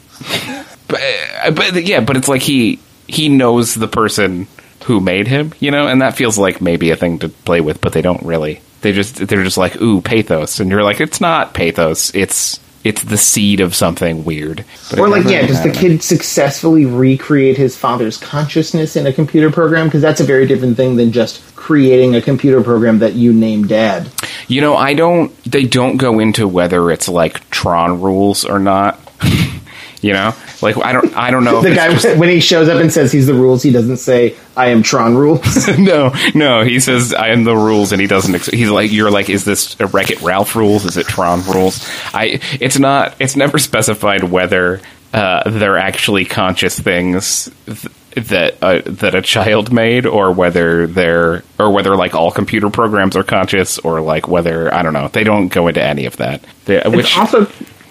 [0.87, 4.47] but, uh, but yeah, but it's like he he knows the person
[4.85, 7.81] who made him, you know, and that feels like maybe a thing to play with,
[7.81, 8.61] but they don't really.
[8.81, 13.03] They just they're just like ooh pathos, and you're like it's not pathos, it's it's
[13.03, 14.63] the seed of something weird.
[14.91, 19.51] But Or like, yeah, does the kid successfully recreate his father's consciousness in a computer
[19.51, 19.87] program?
[19.87, 23.65] Because that's a very different thing than just creating a computer program that you name
[23.65, 24.11] Dad.
[24.47, 25.35] You know, I don't.
[25.45, 28.99] They don't go into whether it's like Tron rules or not.
[30.01, 30.35] you know,
[30.65, 31.15] like I don't.
[31.15, 31.61] I don't know.
[31.65, 34.35] The guy just- when he shows up and says he's the rules, he doesn't say
[34.57, 35.67] I am Tron rules.
[35.77, 36.63] no, no.
[36.63, 38.35] He says I am the rules, and he doesn't.
[38.35, 40.83] Ex- he's like, you're like, is this a Wreck It Ralph rules?
[40.83, 41.87] Is it Tron rules?
[42.13, 42.39] I.
[42.59, 43.15] It's not.
[43.19, 44.81] It's never specified whether
[45.13, 51.43] uh, they're actually conscious things th- that uh, that a child made, or whether they're,
[51.59, 55.07] or whether like all computer programs are conscious, or like whether I don't know.
[55.09, 56.43] They don't go into any of that.
[56.65, 57.45] They, which it's also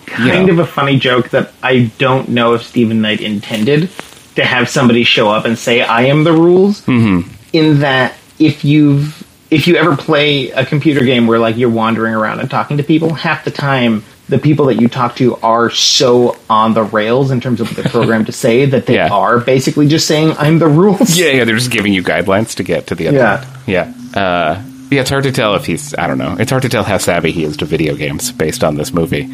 [0.07, 0.53] kind Yeah.
[0.55, 3.91] of a funny joke that I don't know if Steven Knight intended
[4.37, 6.81] to have somebody show up and say I am the rules.
[6.83, 7.31] Mm-hmm.
[7.53, 12.15] In that, if you've if you ever play a computer game where like you're wandering
[12.15, 15.69] around and talking to people, half the time the people that you talk to are
[15.71, 19.11] so on the rails in terms of what they're programmed to say that they Yeah.
[19.13, 21.17] are basically just saying I'm the rules.
[21.17, 23.37] Yeah, yeah, they're just giving you guidelines to get to the other Yeah.
[23.37, 23.95] end.
[24.15, 24.21] Yeah.
[24.21, 26.85] Uh, yeah, it's hard to tell if he's, I don't know, it's hard to tell
[26.85, 29.29] how savvy he is to video games based on this movie.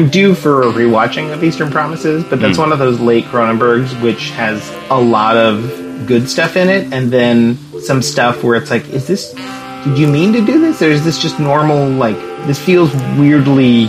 [0.00, 2.62] I'm due for a rewatching of Eastern Promises, but that's hmm.
[2.62, 7.10] one of those late Cronenbergs which has a lot of good stuff in it, and
[7.10, 9.34] then some stuff where it's like, is this?
[9.84, 11.86] Did you mean to do this, or is this just normal?
[11.86, 13.88] Like, this feels weirdly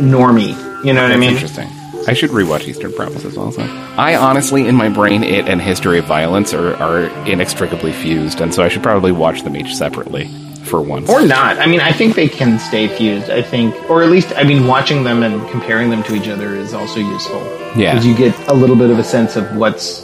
[0.00, 0.48] normy.
[0.84, 1.34] You know what I mean?
[1.34, 1.68] interesting.
[2.08, 3.62] I should rewatch Eastern Promises also.
[3.96, 8.52] I honestly, in my brain, it and History of Violence are, are inextricably fused, and
[8.52, 10.28] so I should probably watch them each separately.
[10.66, 11.08] For once.
[11.08, 11.58] or not.
[11.58, 13.30] I mean, I think they can stay fused.
[13.30, 16.54] I think, or at least, I mean, watching them and comparing them to each other
[16.54, 17.40] is also useful.
[17.76, 17.92] Yeah.
[17.92, 20.02] because you get a little bit of a sense of what's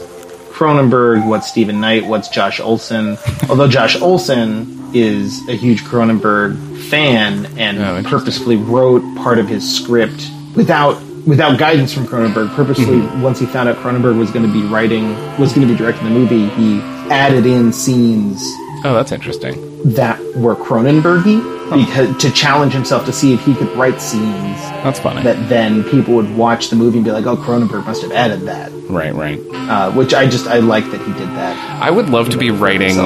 [0.53, 3.17] Cronenberg, what's Steven Knight, what's Josh Olson.
[3.49, 6.57] Although Josh Olson is a huge Cronenberg
[6.91, 12.55] fan and Oh, purposefully wrote part of his script without without guidance from Cronenberg.
[12.55, 13.23] Purposely, Mm-hmm.
[13.23, 15.09] once he found out Cronenberg was going to be writing,
[15.39, 18.43] was going to be directing the movie, he added in scenes
[18.85, 19.55] oh, that's interesting.
[19.95, 21.41] that were Cronenbergy
[21.75, 25.23] because to challenge himself to see if he could write scenes That's funny.
[25.23, 28.43] that then people would watch the movie and be like, "Oh, Cronenberg must have added
[28.43, 29.41] that." right, right.
[29.53, 31.83] Uh, which I just I like that he did that.
[31.83, 32.97] I would love to be writing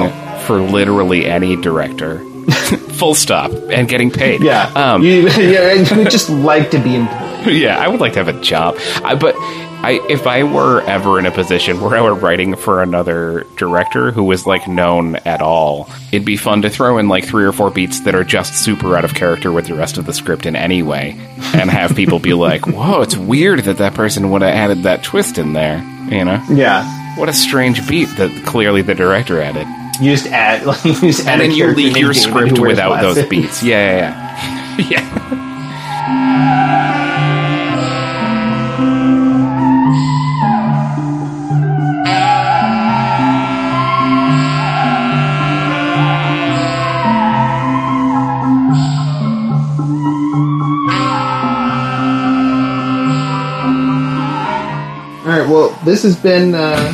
[0.41, 2.19] for literally any director.
[2.97, 3.51] Full stop.
[3.51, 4.41] And getting paid.
[4.41, 7.47] Yeah, Um, you, yeah, you would just like to be employed.
[7.53, 8.75] yeah, I would like to have a job.
[9.03, 9.35] I, but
[9.79, 14.11] I, if I were ever in a position where I were writing for another director
[14.11, 17.53] who was like known at all, it'd be fun to throw in like three or
[17.53, 20.45] four beats that are just super out of character with the rest of the script
[20.45, 21.11] in any way,
[21.53, 25.03] and have people be like, "Whoa, it's weird that that person would have added that
[25.03, 25.77] twist in there."
[26.09, 29.67] You know, Yeah, what a strange beat that clearly the director added.
[30.01, 33.61] you just add, like, you just And then you named your script without those beats.
[33.61, 34.89] Yeah, yeah, yeah.
[34.89, 36.96] yeah.
[55.57, 56.93] Well, this has been, uh,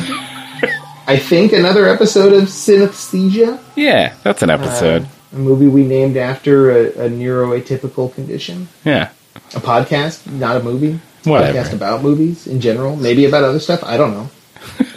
[1.06, 5.06] I think, another episode of Cinesthesia, Yeah, that's an episode.
[5.34, 8.68] a movie we named after a, a neuroatypical condition.
[8.82, 9.10] yeah.
[9.54, 10.98] A podcast, not a movie.
[11.24, 11.58] Whatever.
[11.58, 13.84] Podcast about movies in general, maybe about other stuff.
[13.84, 14.30] I don't know.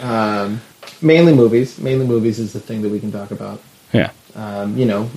[0.02, 0.62] um,
[1.02, 1.78] mainly movies.
[1.78, 3.60] Mainly movies is the thing that we can talk about.
[3.92, 4.12] Yeah.
[4.34, 5.10] Um, you know,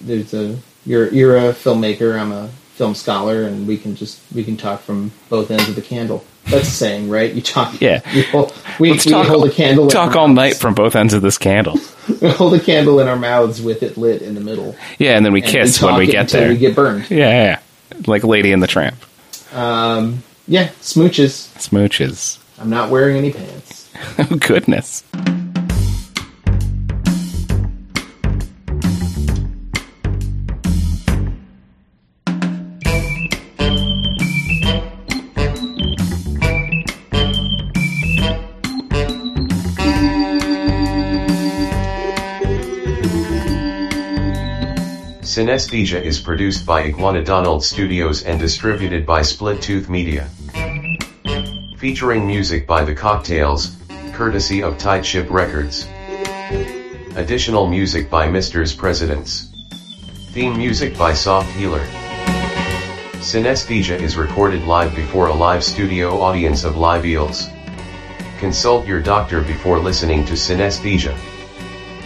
[0.00, 2.18] there's a you're you're a filmmaker.
[2.18, 5.74] I'm a film scholar, and we can just we can talk from both ends of
[5.74, 6.24] the candle.
[6.50, 7.32] That's a saying, right?
[7.32, 7.80] You talk.
[7.80, 8.00] Yeah.
[8.12, 9.88] You hold, we, Let's we talk, hold a candle.
[9.88, 11.78] talk all night from both ends of this candle.
[12.20, 14.74] We hold a candle in our mouths with it lit in the middle.
[14.98, 16.48] Yeah, and then we And kiss when talk we get there.
[16.48, 17.08] We get burned.
[17.08, 17.44] yeah, yeah,
[17.92, 17.98] yeah.
[18.08, 18.96] Like Lady and the Tramp.
[19.54, 21.46] Um, yeah, smooches.
[21.56, 22.38] Smooches.
[22.58, 23.88] I'm not wearing any pants.
[24.18, 25.04] Oh, goodness.
[45.40, 50.28] Cinesthesia is produced by Iguana Donald Studios and distributed by Split Tooth Media.
[51.78, 53.74] Featuring music by The Cocktails,
[54.12, 55.88] courtesy of Tight Ship Records.
[57.16, 59.48] Additional music by Mr.'s Presidents.
[60.32, 61.86] Theme music by Soft Healer.
[63.22, 67.48] Cinesthesia is recorded live before a live studio audience of live eels.
[68.38, 71.16] Consult your doctor before listening to Cinesthesia.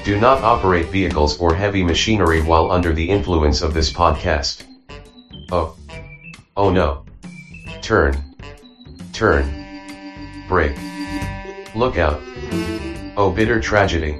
[0.05, 4.63] Do not operate vehicles or heavy machinery while under the influence of this podcast.
[5.51, 5.75] Oh.
[6.55, 7.07] Oh no.
[7.81, 8.15] Turn.
[9.15, 10.45] Turn.
[10.47, 10.77] Break.
[11.75, 12.21] Look out.
[13.17, 14.19] Oh bitter tragedy.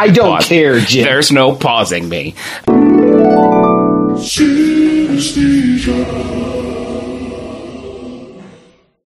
[0.00, 0.46] I don't Pause.
[0.46, 1.04] care, Jim.
[1.04, 2.34] There's no pausing me.
[4.18, 4.77] Cinesthesia.